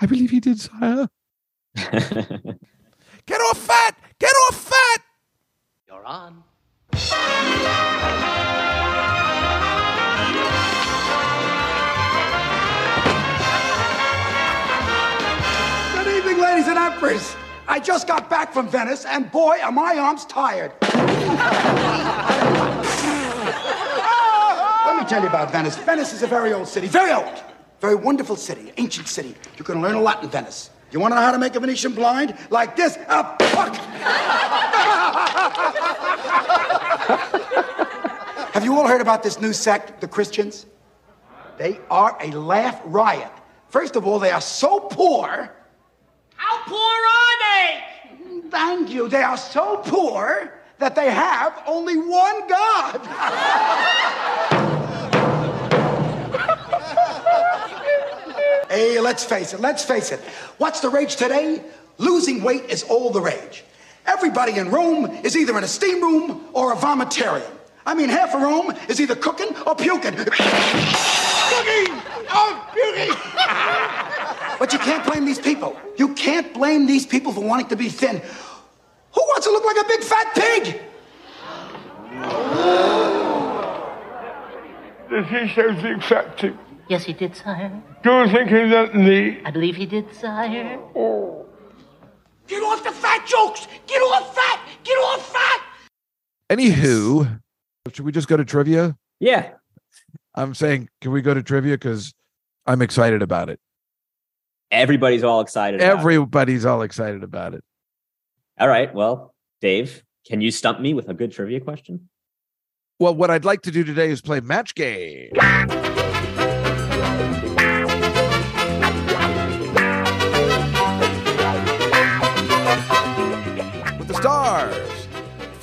I 0.00 0.06
believe 0.06 0.30
he 0.30 0.40
did, 0.40 0.58
sire. 0.60 1.08
Get 1.74 3.40
off 3.42 3.58
fat! 3.58 3.96
Get 4.18 4.32
off 4.48 4.56
fat! 4.56 5.02
You're 5.86 6.04
on. 6.04 6.42
Good 15.94 16.16
evening, 16.16 16.38
ladies 16.38 16.66
and 16.66 16.78
emperors. 16.78 17.36
I 17.68 17.78
just 17.78 18.08
got 18.08 18.30
back 18.30 18.52
from 18.52 18.68
Venice, 18.68 19.04
and 19.04 19.30
boy, 19.30 19.58
are 19.62 19.70
my 19.70 19.96
arms 19.98 20.24
tired. 20.24 20.72
me 25.00 25.08
tell 25.08 25.22
you 25.22 25.28
about 25.28 25.50
Venice. 25.50 25.76
Venice 25.76 26.12
is 26.12 26.22
a 26.22 26.26
very 26.26 26.52
old 26.52 26.68
city, 26.68 26.86
very 26.86 27.12
old, 27.12 27.42
very 27.80 27.94
wonderful 27.94 28.36
city, 28.36 28.70
ancient 28.76 29.08
city. 29.08 29.34
You 29.56 29.64
can 29.64 29.80
learn 29.80 29.94
a 29.94 30.00
lot 30.00 30.22
in 30.22 30.28
Venice. 30.28 30.68
You 30.90 31.00
want 31.00 31.12
to 31.12 31.16
know 31.16 31.22
how 31.22 31.32
to 31.32 31.38
make 31.38 31.54
a 31.54 31.60
Venetian 31.60 31.94
blind? 31.94 32.36
Like 32.50 32.76
this. 32.76 32.98
Ah, 33.08 33.36
fuck! 33.40 33.74
Have 38.52 38.64
you 38.64 38.76
all 38.76 38.86
heard 38.86 39.00
about 39.00 39.22
this 39.22 39.40
new 39.40 39.52
sect, 39.52 40.00
the 40.00 40.08
Christians? 40.08 40.66
They 41.56 41.78
are 41.90 42.16
a 42.20 42.32
laugh 42.32 42.80
riot. 42.84 43.30
First 43.68 43.96
of 43.96 44.06
all, 44.06 44.18
they 44.18 44.32
are 44.32 44.40
so 44.40 44.80
poor. 44.80 45.54
How 46.34 46.62
poor 46.66 46.76
are 46.76 47.38
they? 47.46 47.84
Thank 48.50 48.90
you. 48.90 49.08
They 49.08 49.22
are 49.22 49.36
so 49.36 49.76
poor 49.78 50.52
that 50.78 50.96
they 50.96 51.10
have 51.10 51.62
only 51.66 51.96
one 51.96 52.48
God. 52.48 53.00
let's 59.10 59.24
face 59.24 59.52
it, 59.52 59.58
let's 59.58 59.84
face 59.84 60.12
it. 60.12 60.20
What's 60.58 60.78
the 60.78 60.88
rage 60.88 61.16
today? 61.16 61.64
Losing 61.98 62.44
weight 62.44 62.66
is 62.70 62.84
all 62.84 63.10
the 63.10 63.20
rage. 63.20 63.64
Everybody 64.06 64.56
in 64.56 64.70
Rome 64.70 65.06
is 65.24 65.36
either 65.36 65.58
in 65.58 65.64
a 65.64 65.66
steam 65.66 66.00
room 66.00 66.44
or 66.52 66.72
a 66.72 66.76
vomitarium. 66.76 67.50
I 67.84 67.94
mean, 67.94 68.08
half 68.08 68.32
of 68.36 68.40
Rome 68.40 68.72
is 68.88 69.00
either 69.00 69.16
cooking 69.16 69.48
or 69.66 69.74
puking. 69.74 70.14
cooking 70.14 70.30
or 70.30 70.36
oh, 72.38 72.70
puking! 72.72 73.16
but 74.60 74.72
you 74.72 74.78
can't 74.78 75.04
blame 75.04 75.24
these 75.24 75.40
people. 75.40 75.76
You 75.96 76.14
can't 76.14 76.54
blame 76.54 76.86
these 76.86 77.04
people 77.04 77.32
for 77.32 77.40
wanting 77.40 77.66
to 77.66 77.76
be 77.76 77.88
thin. 77.88 78.22
Who 79.14 79.20
wants 79.22 79.44
to 79.44 79.50
look 79.50 79.64
like 79.64 79.84
a 79.84 79.88
big 79.88 80.02
fat 80.04 80.34
pig? 80.36 80.64
Did 85.10 85.26
he 85.26 85.52
say 85.52 85.82
big 85.82 86.00
fat 86.04 86.36
pig? 86.36 86.54
Yes, 86.90 87.04
he 87.04 87.12
did, 87.12 87.36
sire. 87.36 87.70
Do 88.02 88.10
you 88.10 88.28
think 88.28 88.48
he 88.48 88.64
meant 88.64 88.96
me? 88.96 89.40
I 89.44 89.52
believe 89.52 89.76
he 89.76 89.86
did, 89.86 90.12
sire. 90.12 90.76
Oh. 90.96 91.46
Get 92.48 92.64
off 92.64 92.82
the 92.82 92.90
fat 92.90 93.24
jokes! 93.28 93.68
Get 93.86 94.02
off 94.02 94.34
fat! 94.34 94.60
Get 94.82 94.94
off 94.94 95.32
fat! 95.32 95.60
Anywho, 96.50 97.40
should 97.92 98.04
we 98.04 98.10
just 98.10 98.26
go 98.26 98.36
to 98.36 98.44
trivia? 98.44 98.96
Yeah. 99.20 99.52
I'm 100.34 100.52
saying, 100.52 100.88
can 101.00 101.12
we 101.12 101.22
go 101.22 101.32
to 101.32 101.44
trivia? 101.44 101.74
Because 101.74 102.12
I'm 102.66 102.82
excited 102.82 103.22
about 103.22 103.50
it. 103.50 103.60
Everybody's 104.72 105.22
all 105.22 105.42
excited. 105.42 105.80
about 105.80 105.94
it. 105.94 105.98
Everybody's 106.00 106.64
all 106.64 106.82
excited 106.82 107.22
about 107.22 107.54
it. 107.54 107.62
All 108.58 108.66
right. 108.66 108.92
Well, 108.92 109.32
Dave, 109.60 110.02
can 110.26 110.40
you 110.40 110.50
stump 110.50 110.80
me 110.80 110.94
with 110.94 111.08
a 111.08 111.14
good 111.14 111.30
trivia 111.30 111.60
question? 111.60 112.08
Well, 112.98 113.14
what 113.14 113.30
I'd 113.30 113.44
like 113.44 113.62
to 113.62 113.70
do 113.70 113.84
today 113.84 114.10
is 114.10 114.20
play 114.20 114.40
match 114.40 114.74
game. 114.74 115.30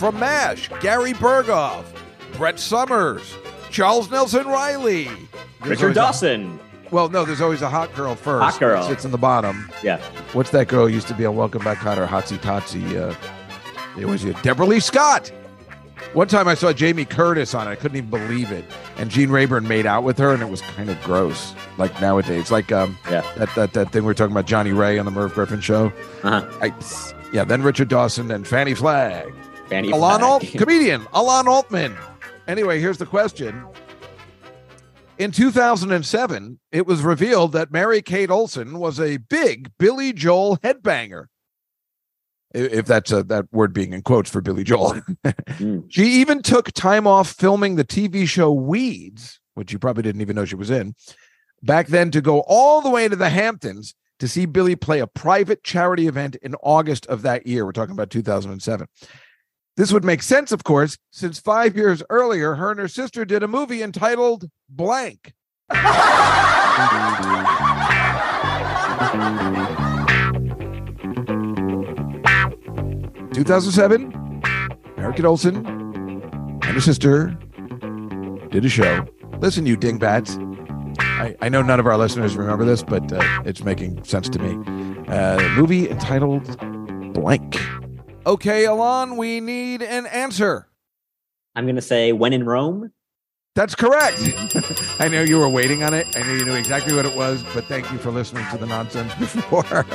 From 0.07 0.21
MASH, 0.21 0.69
Gary 0.79 1.11
Burghoff, 1.11 1.83
Brett 2.37 2.57
Somers, 2.61 3.35
Charles 3.71 4.09
Nelson 4.09 4.47
Reilly, 4.47 5.03
There's 5.03 5.81
Richard 5.81 5.81
always 5.83 5.91
a- 5.91 5.93
Dawson. 5.99 6.59
well, 6.91 7.09
no, 7.09 7.25
there's 7.25 7.41
always 7.41 7.61
a 7.61 7.67
hot 7.69 7.93
girl 7.93 8.15
first. 8.15 8.41
Hot 8.53 8.57
girl. 8.57 8.87
sits 8.87 9.03
in 9.03 9.11
the 9.11 9.17
bottom. 9.17 9.69
Yeah. 9.83 9.97
What's 10.31 10.51
that 10.51 10.69
girl 10.69 10.87
used 10.87 11.09
to 11.09 11.13
be 11.13 11.25
on 11.25 11.35
Welcome 11.35 11.61
Back, 11.61 11.79
Kotter? 11.79 12.07
Hotsy 12.07 12.37
Totsy. 12.37 12.95
Uh, 12.95 13.13
it 13.99 14.05
was 14.05 14.23
uh, 14.23 14.29
Debralee 14.43 14.81
Scott. 14.81 15.27
One 16.13 16.29
time 16.29 16.47
I 16.47 16.53
saw 16.53 16.71
Jamie 16.71 17.03
Curtis 17.03 17.53
on 17.53 17.67
it. 17.67 17.71
I 17.71 17.75
couldn't 17.75 17.97
even 17.97 18.09
believe 18.09 18.49
it. 18.53 18.63
And 18.95 19.09
Gene 19.11 19.29
Rayburn 19.29 19.67
made 19.67 19.85
out 19.85 20.05
with 20.05 20.17
her, 20.19 20.31
and 20.31 20.41
it 20.41 20.47
was 20.47 20.61
kind 20.61 20.89
of 20.89 21.03
gross. 21.03 21.53
Like 21.77 21.99
nowadays, 21.99 22.49
like 22.49 22.71
um, 22.71 22.97
Yeah. 23.11 23.29
that 23.35 23.53
that 23.55 23.73
that 23.73 23.91
thing 23.91 24.03
we 24.03 24.07
were 24.07 24.13
talking 24.13 24.31
about, 24.31 24.45
Johnny 24.45 24.71
Ray 24.71 24.99
on 24.99 25.03
the 25.05 25.11
Merv 25.11 25.33
Griffin 25.33 25.59
show. 25.59 25.91
Uh-huh. 26.23 26.47
I, 26.61 26.73
yeah, 27.33 27.43
then 27.43 27.61
Richard 27.61 27.89
Dawson 27.89 28.31
and 28.31 28.47
Fannie 28.47 28.73
Flagg. 28.73 29.33
Fannie 29.69 29.91
Flagg. 29.91 30.21
Alt, 30.21 30.43
comedian 30.57 31.05
Alan 31.13 31.47
Altman. 31.47 31.95
Anyway, 32.47 32.79
here's 32.79 32.97
the 32.97 33.05
question. 33.05 33.65
In 35.17 35.31
2007, 35.31 36.59
it 36.71 36.85
was 36.85 37.01
revealed 37.01 37.51
that 37.53 37.71
Mary 37.71 38.01
Kate 38.01 38.29
Olsen 38.29 38.79
was 38.79 38.99
a 38.99 39.17
big 39.17 39.71
Billy 39.79 40.13
Joel 40.13 40.57
headbanger. 40.57 41.25
If 42.53 42.85
that's 42.85 43.11
a, 43.11 43.23
that 43.23 43.51
word 43.51 43.73
being 43.73 43.93
in 43.93 44.03
quotes 44.03 44.29
for 44.29 44.41
Billy 44.41 44.63
Joel. 44.63 45.01
Mm. 45.57 45.85
she 45.89 46.03
even 46.03 46.43
took 46.43 46.71
time 46.73 47.07
off 47.07 47.31
filming 47.31 47.77
the 47.77 47.83
TV 47.83 48.27
show 48.27 48.53
Weeds, 48.53 49.39
which 49.55 49.73
you 49.73 49.79
probably 49.79 50.03
didn't 50.03 50.21
even 50.21 50.35
know 50.35 50.45
she 50.45 50.55
was 50.55 50.69
in, 50.69 50.93
back 51.63 51.87
then 51.87 52.11
to 52.11 52.21
go 52.21 52.41
all 52.41 52.79
the 52.79 52.91
way 52.91 53.07
to 53.07 53.15
the 53.15 53.29
Hamptons 53.29 53.95
to 54.19 54.27
see 54.27 54.45
Billy 54.45 54.75
play 54.75 54.99
a 54.99 55.07
private 55.07 55.63
charity 55.63 56.05
event 56.05 56.35
in 56.35 56.53
August 56.61 57.07
of 57.07 57.23
that 57.23 57.47
year. 57.47 57.65
We're 57.65 57.71
talking 57.71 57.93
about 57.93 58.11
2007. 58.11 58.87
This 59.77 59.93
would 59.93 60.03
make 60.03 60.23
sense, 60.23 60.51
of 60.51 60.63
course, 60.63 60.97
since 61.11 61.39
five 61.39 61.75
years 61.75 62.01
earlier, 62.09 62.55
her 62.55 62.71
and 62.71 62.79
her 62.79 62.87
sister 62.87 63.23
did 63.25 63.43
a 63.43 63.47
movie 63.47 63.83
entitled 63.83 64.49
Blank. 64.67 65.33
2007, 73.33 74.41
American 74.97 75.27
Olsen 75.27 75.57
and 75.57 76.63
her 76.63 76.81
sister 76.81 77.37
did 78.49 78.65
a 78.65 78.69
show. 78.69 79.05
Listen, 79.41 79.67
you 79.67 79.77
dingbats. 79.77 80.39
I, 80.99 81.35
I 81.39 81.49
know 81.49 81.61
none 81.61 81.79
of 81.79 81.85
our 81.85 81.97
listeners 81.97 82.35
remember 82.35 82.65
this, 82.65 82.81
but 82.81 83.13
uh, 83.13 83.21
it's 83.45 83.63
making 83.63 84.03
sense 84.03 84.27
to 84.29 84.39
me. 84.39 85.05
Uh, 85.07 85.39
movie 85.49 85.87
entitled 85.87 86.57
Blank. 87.13 87.59
Okay, 88.27 88.65
Alan, 88.65 89.15
we 89.15 89.39
need 89.39 89.81
an 89.81 90.05
answer. 90.05 90.67
I'm 91.55 91.63
going 91.63 91.77
to 91.77 91.81
say 91.81 92.11
when 92.11 92.33
in 92.33 92.43
Rome. 92.43 92.91
That's 93.55 93.73
correct. 93.73 94.17
I 94.99 95.07
know 95.07 95.21
you 95.21 95.39
were 95.39 95.47
waiting 95.47 95.81
on 95.81 95.93
it. 95.93 96.05
I 96.13 96.23
knew 96.23 96.33
you 96.33 96.43
knew 96.43 96.55
exactly 96.55 96.93
what 96.93 97.05
it 97.05 97.15
was, 97.15 97.41
but 97.53 97.63
thank 97.67 97.89
you 97.89 97.97
for 97.97 98.11
listening 98.11 98.45
to 98.51 98.57
the 98.57 98.65
nonsense 98.65 99.15
before. 99.19 99.63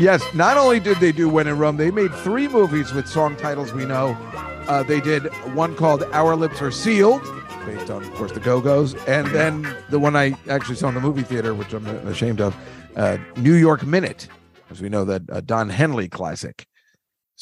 yes, 0.00 0.24
not 0.34 0.56
only 0.56 0.80
did 0.80 0.96
they 0.96 1.12
do 1.12 1.28
When 1.28 1.46
in 1.46 1.56
Rome, 1.56 1.76
they 1.76 1.92
made 1.92 2.12
three 2.12 2.48
movies 2.48 2.92
with 2.92 3.06
song 3.06 3.36
titles 3.36 3.72
we 3.72 3.84
know. 3.84 4.18
Uh, 4.66 4.82
they 4.82 5.00
did 5.00 5.26
one 5.54 5.76
called 5.76 6.02
Our 6.12 6.34
Lips 6.34 6.60
Are 6.60 6.72
Sealed, 6.72 7.22
based 7.64 7.90
on, 7.90 8.02
of 8.02 8.12
course, 8.14 8.32
the 8.32 8.40
Go 8.40 8.60
Go's, 8.60 8.96
and 9.06 9.28
then 9.28 9.72
the 9.88 10.00
one 10.00 10.16
I 10.16 10.34
actually 10.48 10.74
saw 10.74 10.88
in 10.88 10.94
the 10.94 11.00
movie 11.00 11.22
theater, 11.22 11.54
which 11.54 11.72
I'm 11.72 11.86
ashamed 12.08 12.40
of, 12.40 12.56
uh, 12.96 13.18
New 13.36 13.54
York 13.54 13.86
Minute, 13.86 14.26
as 14.68 14.82
we 14.82 14.88
know 14.88 15.04
that 15.04 15.22
uh, 15.30 15.40
Don 15.42 15.68
Henley 15.68 16.08
classic. 16.08 16.66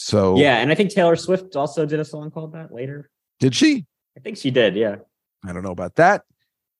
So, 0.02 0.36
Yeah, 0.38 0.56
and 0.56 0.72
I 0.72 0.74
think 0.74 0.90
Taylor 0.90 1.14
Swift 1.14 1.56
also 1.56 1.84
did 1.84 2.00
a 2.00 2.04
song 2.06 2.30
called 2.30 2.54
that 2.54 2.72
later. 2.72 3.10
did 3.38 3.54
she? 3.54 3.84
I 4.16 4.20
think 4.20 4.38
she 4.38 4.50
did. 4.50 4.74
Yeah. 4.74 4.96
I 5.46 5.52
don't 5.52 5.62
know 5.62 5.70
about 5.72 5.96
that, 5.96 6.22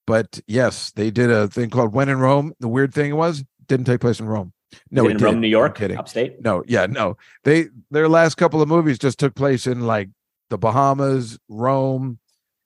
but 0.07 0.41
yes, 0.47 0.91
they 0.93 1.11
did 1.11 1.31
a 1.31 1.47
thing 1.49 1.69
called 1.71 1.93
When 1.93 2.09
in 2.09 2.19
Rome. 2.19 2.53
The 2.61 2.69
weird 2.69 2.95
thing 2.95 3.15
was, 3.17 3.45
didn't 3.69 3.85
take 3.87 4.01
place 4.01 4.21
in 4.21 4.27
Rome. 4.27 4.53
No, 4.91 5.05
it 5.05 5.11
it 5.13 5.17
in. 5.19 5.23
Rome, 5.25 5.41
New 5.41 5.47
I'm 5.49 5.51
York, 5.51 5.77
kidding. 5.79 5.99
upstate. 5.99 6.43
No, 6.43 6.63
yeah, 6.67 6.87
no. 6.87 7.17
They 7.45 7.67
their 7.91 8.09
last 8.09 8.37
couple 8.37 8.63
of 8.63 8.69
movies 8.69 8.99
just 8.99 9.19
took 9.19 9.35
place 9.35 9.67
in 9.67 9.87
like 9.87 10.09
the 10.49 10.59
Bahamas, 10.59 11.39
Rome, 11.49 12.19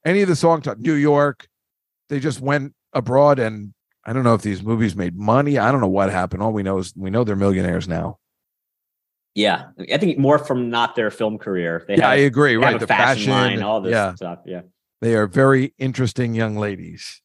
any 0.04 0.22
of 0.22 0.28
the 0.28 0.36
song 0.36 0.62
t- 0.62 0.70
New 0.78 0.94
York. 0.94 1.46
They 2.08 2.20
just 2.20 2.40
went 2.40 2.74
abroad, 2.92 3.38
and 3.38 3.74
I 4.04 4.12
don't 4.12 4.22
know 4.24 4.34
if 4.34 4.42
these 4.42 4.62
movies 4.62 4.94
made 4.94 5.16
money. 5.16 5.58
I 5.58 5.72
don't 5.72 5.80
know 5.80 5.88
what 5.88 6.10
happened. 6.10 6.42
All 6.42 6.52
we 6.52 6.62
know 6.62 6.78
is 6.78 6.92
we 6.96 7.10
know 7.10 7.24
they're 7.24 7.36
millionaires 7.36 7.88
now. 7.88 8.18
Yeah, 9.34 9.64
I 9.92 9.98
think 9.98 10.16
more 10.16 10.38
from 10.38 10.70
not 10.70 10.94
their 10.94 11.10
film 11.10 11.38
career. 11.38 11.84
They 11.88 11.96
yeah, 11.96 12.02
have, 12.02 12.12
I 12.12 12.16
agree. 12.16 12.56
Right, 12.56 12.78
the 12.78 12.86
fashion, 12.86 13.32
line, 13.32 13.62
all 13.62 13.80
this 13.80 13.92
yeah, 13.92 14.14
stuff. 14.14 14.40
Yeah. 14.46 14.62
they 15.00 15.16
are 15.16 15.26
very 15.26 15.74
interesting 15.78 16.34
young 16.34 16.56
ladies. 16.56 17.20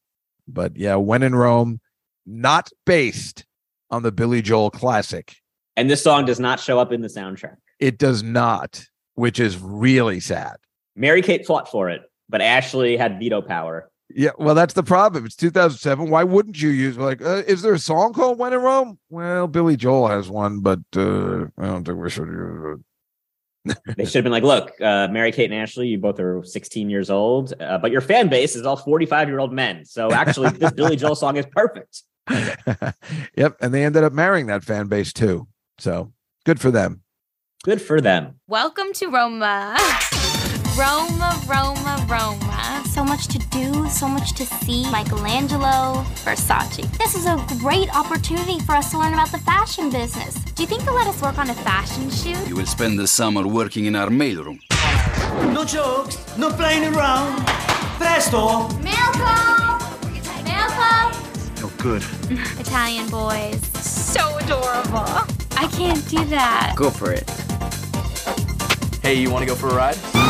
But 0.48 0.76
yeah, 0.76 0.96
when 0.96 1.22
in 1.22 1.36
Rome, 1.36 1.80
not 2.26 2.72
based 2.86 3.46
on 3.92 4.04
the 4.04 4.12
Billy 4.12 4.42
Joel 4.42 4.72
classic. 4.72 5.36
And 5.76 5.90
this 5.90 6.04
song 6.04 6.26
does 6.26 6.40
not 6.40 6.60
show 6.60 6.80
up 6.80 6.92
in 6.92 7.02
the 7.02 7.08
soundtrack. 7.08 7.56
It 7.80 7.98
does 7.98 8.24
not, 8.24 8.86
which 9.16 9.40
is 9.40 9.58
really 9.58 10.20
sad. 10.20 10.58
Mary 10.96 11.22
Kate 11.22 11.46
fought 11.46 11.70
for 11.70 11.90
it, 11.90 12.02
but 12.28 12.42
Ashley 12.42 12.98
had 12.98 13.20
veto 13.20 13.42
power. 13.42 13.90
Yeah, 14.12 14.32
well, 14.40 14.56
that's 14.56 14.74
the 14.74 14.84
problem. 14.84 15.26
It's 15.26 15.36
2007. 15.36 16.10
Why 16.10 16.24
wouldn't 16.24 16.60
you 16.60 16.70
use 16.70 16.98
like? 16.98 17.22
Uh, 17.22 17.44
is 17.48 17.62
there 17.62 17.74
a 17.74 17.80
song 17.80 18.14
called 18.14 18.40
"When 18.40 18.54
in 18.54 18.60
Rome"? 18.60 18.98
Well, 19.10 19.48
Billy 19.48 19.78
Joel 19.78 20.08
has 20.08 20.30
one, 20.30 20.62
but 20.62 20.80
uh, 20.96 21.46
I 21.58 21.68
don't 21.68 21.86
think 21.86 22.00
we 22.00 22.10
should 22.10 22.28
use 22.28 22.80
They 23.98 24.06
should 24.06 24.16
have 24.16 24.24
been 24.24 24.32
like, 24.32 24.44
look, 24.44 24.72
uh, 24.82 25.10
Mary 25.10 25.32
Kate 25.32 25.52
and 25.52 25.62
Ashley, 25.62 25.90
you 25.90 26.00
both 26.00 26.20
are 26.20 26.44
16 26.44 26.90
years 26.90 27.10
old, 27.10 27.54
uh, 27.60 27.78
but 27.78 27.92
your 27.92 28.02
fan 28.02 28.30
base 28.30 28.56
is 28.56 28.66
all 28.66 28.78
45 28.78 29.28
year 29.28 29.40
old 29.40 29.54
men. 29.54 29.86
So 29.86 30.12
actually, 30.12 30.50
this 30.58 30.72
Billy 30.72 30.96
Joel 30.96 31.16
song 31.16 31.38
is 31.38 31.46
perfect. 31.46 32.04
yep, 33.36 33.58
and 33.62 33.74
they 33.74 33.84
ended 33.86 34.04
up 34.04 34.14
marrying 34.14 34.48
that 34.48 34.64
fan 34.64 34.88
base 34.88 35.14
too. 35.14 35.48
So 35.78 36.14
good 36.46 36.60
for 36.60 36.72
them. 36.72 37.04
Good 37.64 37.82
for 37.82 38.02
them. 38.02 38.40
Welcome 38.48 38.94
to 38.94 39.08
Roma. 39.08 39.78
Roma, 40.80 41.38
Roma, 41.46 42.06
Roma. 42.08 42.84
So 42.86 43.04
much 43.04 43.28
to 43.28 43.40
do, 43.50 43.90
so 43.90 44.08
much 44.08 44.32
to 44.36 44.46
see. 44.46 44.90
Michelangelo, 44.90 46.06
Versace. 46.24 46.90
This 46.98 47.16
is 47.16 47.26
a 47.26 47.36
great 47.60 47.94
opportunity 47.94 48.62
for 48.62 48.76
us 48.76 48.90
to 48.92 48.98
learn 48.98 49.14
about 49.14 49.30
the 49.30 49.40
fashion 49.40 49.90
business. 49.90 50.36
Do 50.36 50.64
you 50.64 50.68
think 50.68 50.86
they'll 50.86 50.96
let 50.96 51.08
us 51.08 51.22
work 51.22 51.38
on 51.38 51.50
a 51.50 51.54
fashion 51.54 52.10
shoot? 52.10 52.48
You 52.48 52.56
will 52.56 52.66
spend 52.66 52.98
the 52.98 53.08
summer 53.08 53.46
working 53.46 53.88
in 53.88 53.96
our 53.98 54.08
mailroom. 54.08 54.62
No 55.54 55.66
jokes, 55.66 56.16
no 56.38 56.50
playing 56.50 56.96
around. 56.96 57.46
Presto! 57.98 58.70
Malcolm! 58.80 59.84
Malcolm! 60.46 61.62
No 61.62 61.70
good. 61.78 62.06
Italian 62.58 63.10
boys. 63.10 63.60
So 63.84 64.38
adorable. 64.38 65.28
I 65.58 65.68
can't 65.74 66.08
do 66.08 66.24
that. 66.28 66.72
Go 66.78 66.90
for 66.90 67.12
it. 67.12 67.30
Hey, 69.02 69.16
you 69.16 69.30
want 69.30 69.42
to 69.44 69.46
go 69.46 69.56
for 69.56 69.68
a 69.68 69.76
ride? 69.76 70.29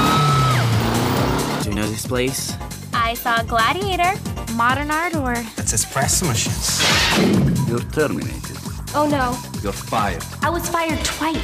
Do 1.80 1.86
you 1.86 1.92
know 1.92 1.96
this 1.96 2.08
place? 2.08 2.54
I 2.94 3.13
saw 3.13 3.42
Gladiator, 3.42 4.12
modern 4.56 4.92
art, 4.92 5.15
or. 5.15 5.36
That's 5.56 5.72
espresso 5.72 6.28
machines. 6.28 7.70
You're 7.70 7.80
terminated. 7.92 8.58
Oh 8.94 9.08
no, 9.08 9.39
You're 9.63 9.72
fired. 9.72 10.22
I 10.42 10.50
was 10.50 10.68
fired 10.68 11.00
twice. 11.06 11.38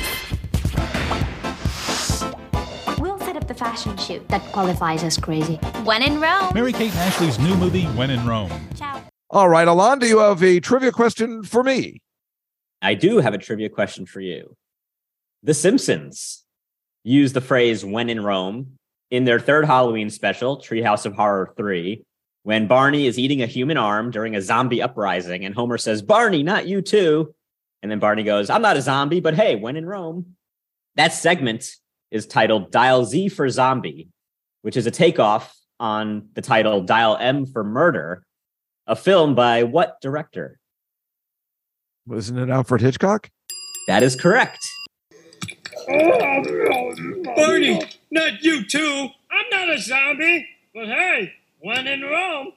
We'll 2.99 3.17
set 3.19 3.37
up 3.37 3.47
the 3.47 3.53
fashion 3.53 3.95
shoot. 3.95 4.27
That 4.27 4.41
qualifies 4.51 5.03
as 5.03 5.17
crazy. 5.17 5.55
When 5.85 6.03
in 6.03 6.19
Rome. 6.19 6.53
Mary 6.53 6.73
Kate 6.73 6.91
and 6.91 6.99
Ashley's 6.99 7.39
new 7.39 7.55
movie, 7.55 7.85
When 7.85 8.09
in 8.09 8.27
Rome. 8.27 8.51
Ciao. 8.75 9.01
All 9.29 9.47
right, 9.47 9.69
Alon, 9.69 9.99
do 9.99 10.05
you 10.05 10.17
have 10.17 10.43
a 10.43 10.59
trivia 10.59 10.91
question 10.91 11.43
for 11.43 11.63
me? 11.63 12.01
I 12.81 12.95
do 12.95 13.19
have 13.19 13.33
a 13.33 13.37
trivia 13.37 13.69
question 13.69 14.05
for 14.05 14.19
you. 14.19 14.57
The 15.43 15.53
Simpsons 15.53 16.43
use 17.05 17.31
the 17.31 17.39
phrase 17.39 17.85
when 17.85 18.09
in 18.09 18.21
Rome 18.21 18.79
in 19.11 19.25
their 19.25 19.39
third 19.39 19.65
Halloween 19.65 20.09
special, 20.09 20.57
Treehouse 20.57 21.05
of 21.05 21.13
Horror 21.13 21.53
3, 21.57 22.03
when 22.43 22.67
Barney 22.67 23.07
is 23.07 23.17
eating 23.17 23.41
a 23.41 23.47
human 23.47 23.77
arm 23.77 24.11
during 24.11 24.35
a 24.35 24.41
zombie 24.41 24.81
uprising, 24.81 25.45
and 25.45 25.55
Homer 25.55 25.77
says, 25.77 26.01
Barney, 26.01 26.43
not 26.43 26.67
you 26.67 26.81
too. 26.81 27.33
And 27.81 27.91
then 27.91 27.99
Barney 27.99 28.23
goes, 28.23 28.49
I'm 28.49 28.61
not 28.61 28.77
a 28.77 28.81
zombie, 28.81 29.19
but 29.19 29.35
hey, 29.35 29.55
when 29.55 29.75
in 29.75 29.85
Rome. 29.85 30.35
That 30.95 31.13
segment 31.13 31.65
is 32.11 32.25
titled 32.25 32.71
Dial 32.71 33.03
Z 33.03 33.29
for 33.29 33.49
Zombie, 33.49 34.09
which 34.61 34.77
is 34.77 34.87
a 34.87 34.91
takeoff 34.91 35.55
on 35.79 36.29
the 36.33 36.41
title 36.41 36.81
Dial 36.81 37.17
M 37.19 37.45
for 37.45 37.63
Murder, 37.63 38.25
a 38.87 38.95
film 38.95 39.35
by 39.35 39.63
what 39.63 39.99
director? 40.01 40.59
Wasn't 42.05 42.39
it 42.39 42.49
Alfred 42.49 42.81
Hitchcock? 42.81 43.29
That 43.87 44.03
is 44.03 44.15
correct. 44.15 44.59
Barney, 47.35 47.81
not 48.15 48.41
you 48.41 48.65
too. 48.65 49.09
I'm 49.29 49.49
not 49.51 49.69
a 49.69 49.77
zombie. 49.77 50.47
But 50.73 50.87
hey, 50.87 51.33
when 51.59 51.85
in 51.85 52.01
Rome. 52.01 52.53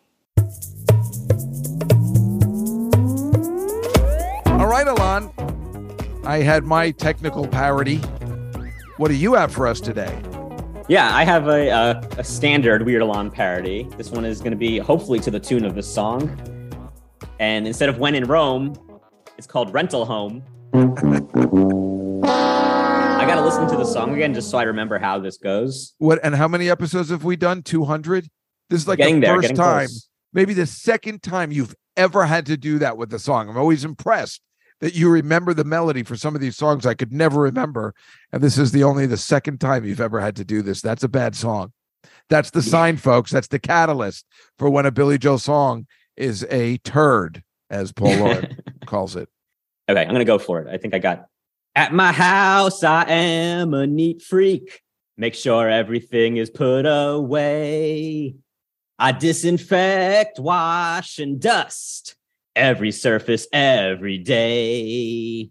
All 4.47 4.67
right, 4.67 4.87
Alon. 4.87 5.31
I 6.25 6.39
had 6.39 6.65
my 6.65 6.93
technical 6.93 7.47
parody. 7.47 7.97
What 8.97 9.09
do 9.09 9.15
you 9.15 9.35
have 9.35 9.53
for 9.53 9.67
us 9.67 9.81
today? 9.81 10.17
Yeah, 10.89 11.15
I 11.15 11.25
have 11.25 11.49
a, 11.49 11.69
a, 11.69 12.09
a 12.19 12.25
standard 12.25 12.85
Weird 12.85 13.03
Alon 13.03 13.31
parody. 13.31 13.89
This 13.97 14.11
one 14.11 14.25
is 14.25 14.41
going 14.41 14.53
to 14.53 14.57
be 14.57 14.79
hopefully 14.79 15.19
to 15.21 15.31
the 15.31 15.41
tune 15.41 15.65
of 15.65 15.75
this 15.75 15.93
song. 15.93 16.31
And 17.41 17.67
instead 17.67 17.89
of 17.89 17.99
When 17.99 18.15
in 18.15 18.25
Rome, 18.25 18.75
it's 19.37 19.47
called 19.47 19.73
Rental 19.73 20.05
Home. 20.05 20.43
To 23.59 23.65
listen 23.65 23.79
to 23.79 23.85
the 23.85 23.91
song 23.91 24.15
again 24.15 24.35
just 24.35 24.51
so 24.51 24.59
I 24.59 24.63
remember 24.63 25.01
how 25.01 25.19
this 25.19 25.37
goes. 25.37 25.95
What 25.99 26.21
and 26.23 26.37
how 26.37 26.47
many 26.47 26.71
episodes 26.71 27.11
have 27.11 27.25
we 27.25 27.35
done? 27.35 27.63
200? 27.63 28.29
This 28.71 28.83
is 28.83 28.87
like 28.87 28.99
Getting 28.99 29.17
the 29.17 29.27
there, 29.27 29.35
first 29.43 29.57
time, 29.57 29.87
close. 29.89 30.09
maybe 30.33 30.55
the 30.55 30.65
second 30.65 31.25
time 31.25 31.51
you've 31.51 31.75
ever 31.97 32.25
had 32.25 32.47
to 32.47 32.57
do 32.57 32.79
that 32.79 32.97
with 32.97 33.11
the 33.11 33.19
song. 33.19 33.49
I'm 33.49 33.57
always 33.59 33.85
impressed 33.85 34.43
that 34.81 34.95
you 34.95 35.11
remember 35.11 35.55
the 35.55 35.65
melody 35.65 36.05
for 36.05 36.15
some 36.17 36.37
of 36.37 36.41
these 36.41 36.57
songs 36.57 36.87
I 36.87 36.95
could 36.95 37.13
never 37.13 37.41
remember. 37.41 37.95
And 38.33 38.43
this 38.45 38.59
is 38.59 38.71
the 38.71 38.85
only 38.85 39.07
the 39.07 39.17
second 39.17 39.59
time 39.61 39.85
you've 39.85 40.01
ever 40.01 40.21
had 40.21 40.37
to 40.37 40.45
do 40.45 40.63
this. 40.63 40.81
That's 40.81 41.03
a 41.03 41.09
bad 41.09 41.35
song. 41.35 41.73
That's 42.31 42.51
the 42.51 42.63
sign, 42.63 42.97
folks. 42.97 43.33
That's 43.33 43.49
the 43.49 43.59
catalyst 43.59 44.25
for 44.57 44.71
when 44.71 44.87
a 44.87 44.93
Billy 44.93 45.19
Joel 45.19 45.39
song 45.39 45.89
is 46.17 46.47
a 46.49 46.79
turd, 46.79 47.43
as 47.71 47.91
Paul 47.91 48.15
Loren 48.19 48.57
calls 48.87 49.17
it. 49.17 49.29
Okay, 49.89 50.01
I'm 50.01 50.11
going 50.11 50.21
to 50.21 50.25
go 50.25 50.39
for 50.39 50.61
it. 50.61 50.69
I 50.73 50.77
think 50.77 50.95
I 50.95 51.01
got. 51.01 51.27
At 51.75 51.93
my 51.93 52.13
house, 52.13 52.83
I 52.83 53.05
am 53.05 53.75
a 53.75 53.87
neat 53.87 54.23
freak. 54.23 54.83
Make 55.17 55.35
sure 55.35 55.69
everything 55.69 56.37
is 56.37 56.51
put 56.51 56.83
away. 56.87 58.35
I 58.99 59.13
disinfect, 59.13 60.39
wash, 60.39 61.19
and 61.19 61.41
dust 61.41 62.17
every 62.57 62.91
surface 62.91 63.47
every 63.53 64.19
day. 64.19 65.51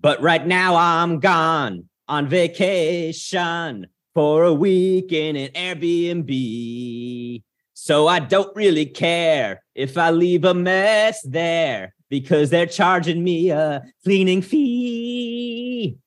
But 0.00 0.20
right 0.22 0.46
now, 0.46 0.76
I'm 0.76 1.20
gone 1.20 1.88
on 2.08 2.28
vacation 2.28 3.86
for 4.14 4.44
a 4.44 4.52
week 4.52 5.12
in 5.12 5.36
an 5.36 5.48
Airbnb. 5.48 7.42
So 7.74 8.06
I 8.06 8.18
don't 8.20 8.54
really 8.56 8.86
care 8.86 9.62
if 9.74 9.98
I 9.98 10.10
leave 10.10 10.44
a 10.44 10.54
mess 10.54 11.20
there 11.22 11.93
because 12.14 12.48
they're 12.48 12.64
charging 12.64 13.24
me 13.24 13.50
a 13.50 13.82
cleaning 14.04 14.40
fee. 14.40 15.98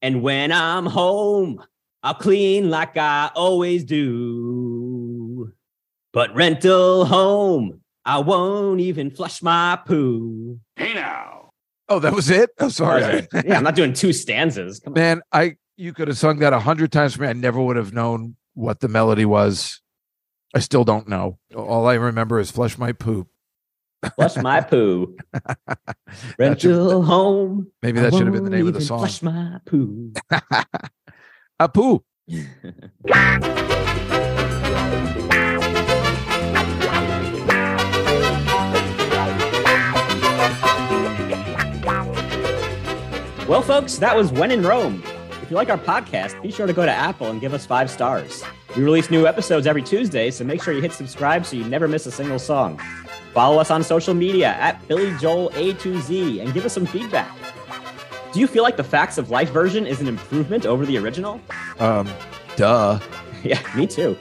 And 0.00 0.22
when 0.22 0.52
I'm 0.52 0.86
home, 0.86 1.60
I'll 2.04 2.14
clean 2.14 2.70
like 2.70 2.96
I 2.96 3.32
always 3.34 3.82
do. 3.82 5.52
But 6.12 6.32
rental 6.32 7.06
home, 7.06 7.80
I 8.04 8.20
won't 8.20 8.78
even 8.78 9.10
flush 9.10 9.42
my 9.42 9.80
poo. 9.84 10.60
Hey 10.76 10.94
now. 10.94 11.50
Oh, 11.88 11.98
that 11.98 12.12
was 12.12 12.30
it? 12.30 12.50
I'm 12.60 12.66
oh, 12.66 12.68
sorry. 12.68 13.26
yeah, 13.44 13.56
I'm 13.56 13.64
not 13.64 13.74
doing 13.74 13.94
two 13.94 14.12
stanzas. 14.12 14.78
Come 14.78 14.92
on. 14.92 15.00
Man, 15.00 15.22
I 15.32 15.56
you 15.76 15.92
could 15.92 16.06
have 16.06 16.18
sung 16.18 16.38
that 16.38 16.52
a 16.52 16.60
hundred 16.60 16.92
times 16.92 17.16
for 17.16 17.22
me. 17.22 17.28
I 17.28 17.32
never 17.32 17.60
would 17.60 17.76
have 17.76 17.92
known 17.92 18.36
what 18.54 18.78
the 18.78 18.86
melody 18.86 19.24
was. 19.24 19.80
I 20.54 20.60
still 20.60 20.84
don't 20.84 21.08
know. 21.08 21.40
All 21.56 21.88
I 21.88 21.94
remember 21.94 22.38
is 22.38 22.52
flush 22.52 22.78
my 22.78 22.92
poop. 22.92 23.26
Flush 24.14 24.36
my 24.36 24.60
poo. 24.70 25.16
Should- 25.34 26.38
Rental 26.38 27.02
home. 27.02 27.68
maybe 27.82 28.00
that 28.00 28.12
should 28.14 28.26
have 28.26 28.32
been 28.34 28.44
the 28.44 28.50
name 28.50 28.66
of 28.66 28.74
the 28.74 28.80
song. 28.80 29.00
Flush 29.00 29.22
my 29.22 29.58
poo. 29.66 30.12
A 31.60 31.68
poo. 31.68 32.04
Well, 43.48 43.62
folks, 43.62 43.96
that 43.96 44.14
was 44.14 44.30
When 44.30 44.50
in 44.50 44.62
Rome. 44.62 45.02
If 45.42 45.50
you 45.50 45.56
like 45.56 45.70
our 45.70 45.78
podcast, 45.78 46.40
be 46.42 46.50
sure 46.50 46.66
to 46.66 46.74
go 46.74 46.84
to 46.84 46.92
Apple 46.92 47.28
and 47.28 47.40
give 47.40 47.54
us 47.54 47.64
five 47.64 47.90
stars. 47.90 48.44
We 48.76 48.82
release 48.82 49.10
new 49.10 49.26
episodes 49.26 49.66
every 49.66 49.82
Tuesday, 49.82 50.30
so 50.30 50.44
make 50.44 50.62
sure 50.62 50.74
you 50.74 50.82
hit 50.82 50.92
subscribe 50.92 51.46
so 51.46 51.56
you 51.56 51.64
never 51.64 51.88
miss 51.88 52.04
a 52.04 52.10
single 52.10 52.38
song. 52.38 52.78
Follow 53.38 53.60
us 53.60 53.70
on 53.70 53.84
social 53.84 54.14
media 54.14 54.48
at 54.54 54.84
Billy 54.88 55.16
Joel 55.16 55.52
A 55.54 55.72
to 55.74 56.00
Z 56.00 56.40
and 56.40 56.52
give 56.52 56.64
us 56.64 56.72
some 56.72 56.84
feedback. 56.84 57.30
Do 58.32 58.40
you 58.40 58.48
feel 58.48 58.64
like 58.64 58.76
the 58.76 58.82
Facts 58.82 59.16
of 59.16 59.30
Life 59.30 59.50
version 59.52 59.86
is 59.86 60.00
an 60.00 60.08
improvement 60.08 60.66
over 60.66 60.84
the 60.84 60.98
original? 60.98 61.40
Um, 61.78 62.10
duh. 62.56 62.98
Yeah, 63.44 63.62
me 63.76 63.86
too. 63.86 64.18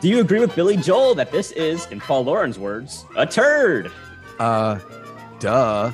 Do 0.00 0.08
you 0.08 0.20
agree 0.20 0.40
with 0.40 0.56
Billy 0.56 0.78
Joel 0.78 1.14
that 1.16 1.30
this 1.30 1.52
is, 1.52 1.84
in 1.88 2.00
Paul 2.00 2.24
Loren's 2.24 2.58
words, 2.58 3.04
a 3.14 3.26
turd? 3.26 3.92
Uh, 4.38 4.78
duh. 5.38 5.92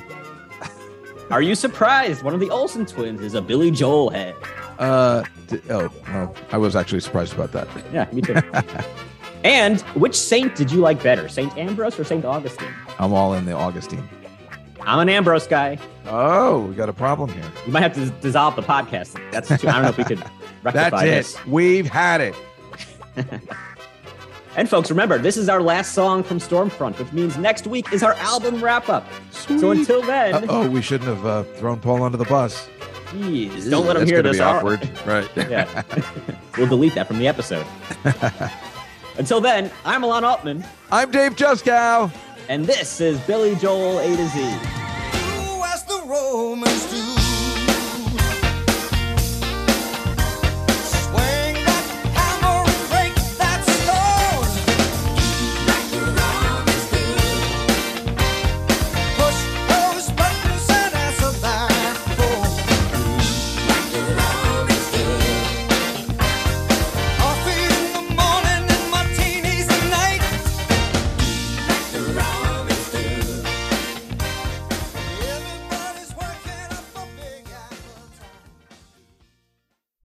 Are 1.29 1.41
you 1.41 1.55
surprised 1.55 2.23
one 2.23 2.33
of 2.33 2.39
the 2.39 2.49
Olsen 2.49 2.85
twins 2.85 3.19
is 3.19 3.33
a 3.33 3.41
Billy 3.41 3.71
Joel 3.71 4.09
head? 4.09 4.35
Uh, 4.79 5.25
d- 5.47 5.59
oh, 5.69 5.91
well, 6.07 6.33
I 6.53 6.57
was 6.57 6.77
actually 6.77 7.01
surprised 7.01 7.33
about 7.33 7.51
that. 7.51 7.67
Yeah, 7.91 8.07
me 8.13 8.21
too. 8.21 8.35
and 9.43 9.81
which 9.95 10.15
saint 10.15 10.55
did 10.55 10.71
you 10.71 10.79
like 10.79 11.01
better, 11.01 11.27
Saint 11.27 11.55
Ambrose 11.57 11.99
or 11.99 12.03
Saint 12.03 12.25
Augustine? 12.25 12.73
I'm 12.99 13.13
all 13.13 13.33
in 13.33 13.45
the 13.45 13.53
Augustine. 13.53 14.07
I'm 14.81 14.99
an 14.99 15.09
Ambrose 15.09 15.47
guy. 15.47 15.77
Oh, 16.07 16.61
we 16.61 16.75
got 16.75 16.89
a 16.89 16.93
problem 16.93 17.31
here. 17.31 17.49
We 17.65 17.71
might 17.71 17.83
have 17.83 17.93
to 17.93 18.09
dissolve 18.21 18.55
the 18.55 18.61
podcast. 18.61 19.19
That's 19.31 19.47
too, 19.47 19.67
I 19.69 19.73
don't 19.73 19.83
know 19.83 19.89
if 19.89 19.97
we 19.97 20.03
could 20.03 20.19
rectify 20.63 21.05
That's 21.05 21.33
this. 21.33 21.35
it. 21.35 21.47
We've 21.47 21.87
had 21.87 22.21
it. 22.21 22.35
And 24.55 24.69
folks, 24.69 24.91
remember, 24.91 25.17
this 25.17 25.35
is 25.35 25.49
our 25.49 25.61
last 25.61 25.93
song 25.93 26.21
from 26.21 26.39
Storm 26.39 26.69
Front, 26.69 26.99
which 26.99 27.11
means 27.11 27.37
next 27.37 27.65
week 27.65 27.91
is 27.91 28.03
our 28.03 28.13
album 28.13 28.63
wrap 28.63 28.87
up. 28.87 29.03
So 29.31 29.71
until 29.71 30.03
then, 30.03 30.45
oh, 30.47 30.69
we 30.69 30.81
shouldn't 30.81 31.09
have 31.09 31.25
uh, 31.25 31.43
thrown 31.55 31.79
Paul 31.79 32.03
under 32.03 32.17
the 32.17 32.25
bus. 32.25 32.69
Jeez, 33.07 33.69
don't 33.69 33.87
let 33.87 33.95
him 33.95 34.01
That's 34.01 34.11
hear 34.11 34.21
this. 34.21 34.37
Be 34.37 34.43
awkward, 34.43 34.87
right? 35.07 35.27
Yeah. 35.35 35.83
we'll 36.57 36.67
delete 36.67 36.93
that 36.93 37.07
from 37.07 37.17
the 37.17 37.27
episode. 37.27 37.65
Until 39.17 39.39
then, 39.41 39.71
I'm 39.85 40.03
Alon 40.03 40.23
Altman, 40.23 40.63
I'm 40.91 41.11
Dave 41.11 41.35
Juskow. 41.35 42.11
and 42.49 42.65
this 42.65 42.99
is 42.99 43.19
Billy 43.21 43.55
Joel 43.55 43.99
A 43.99 44.07
to 44.15 44.27
Z. 44.29 44.57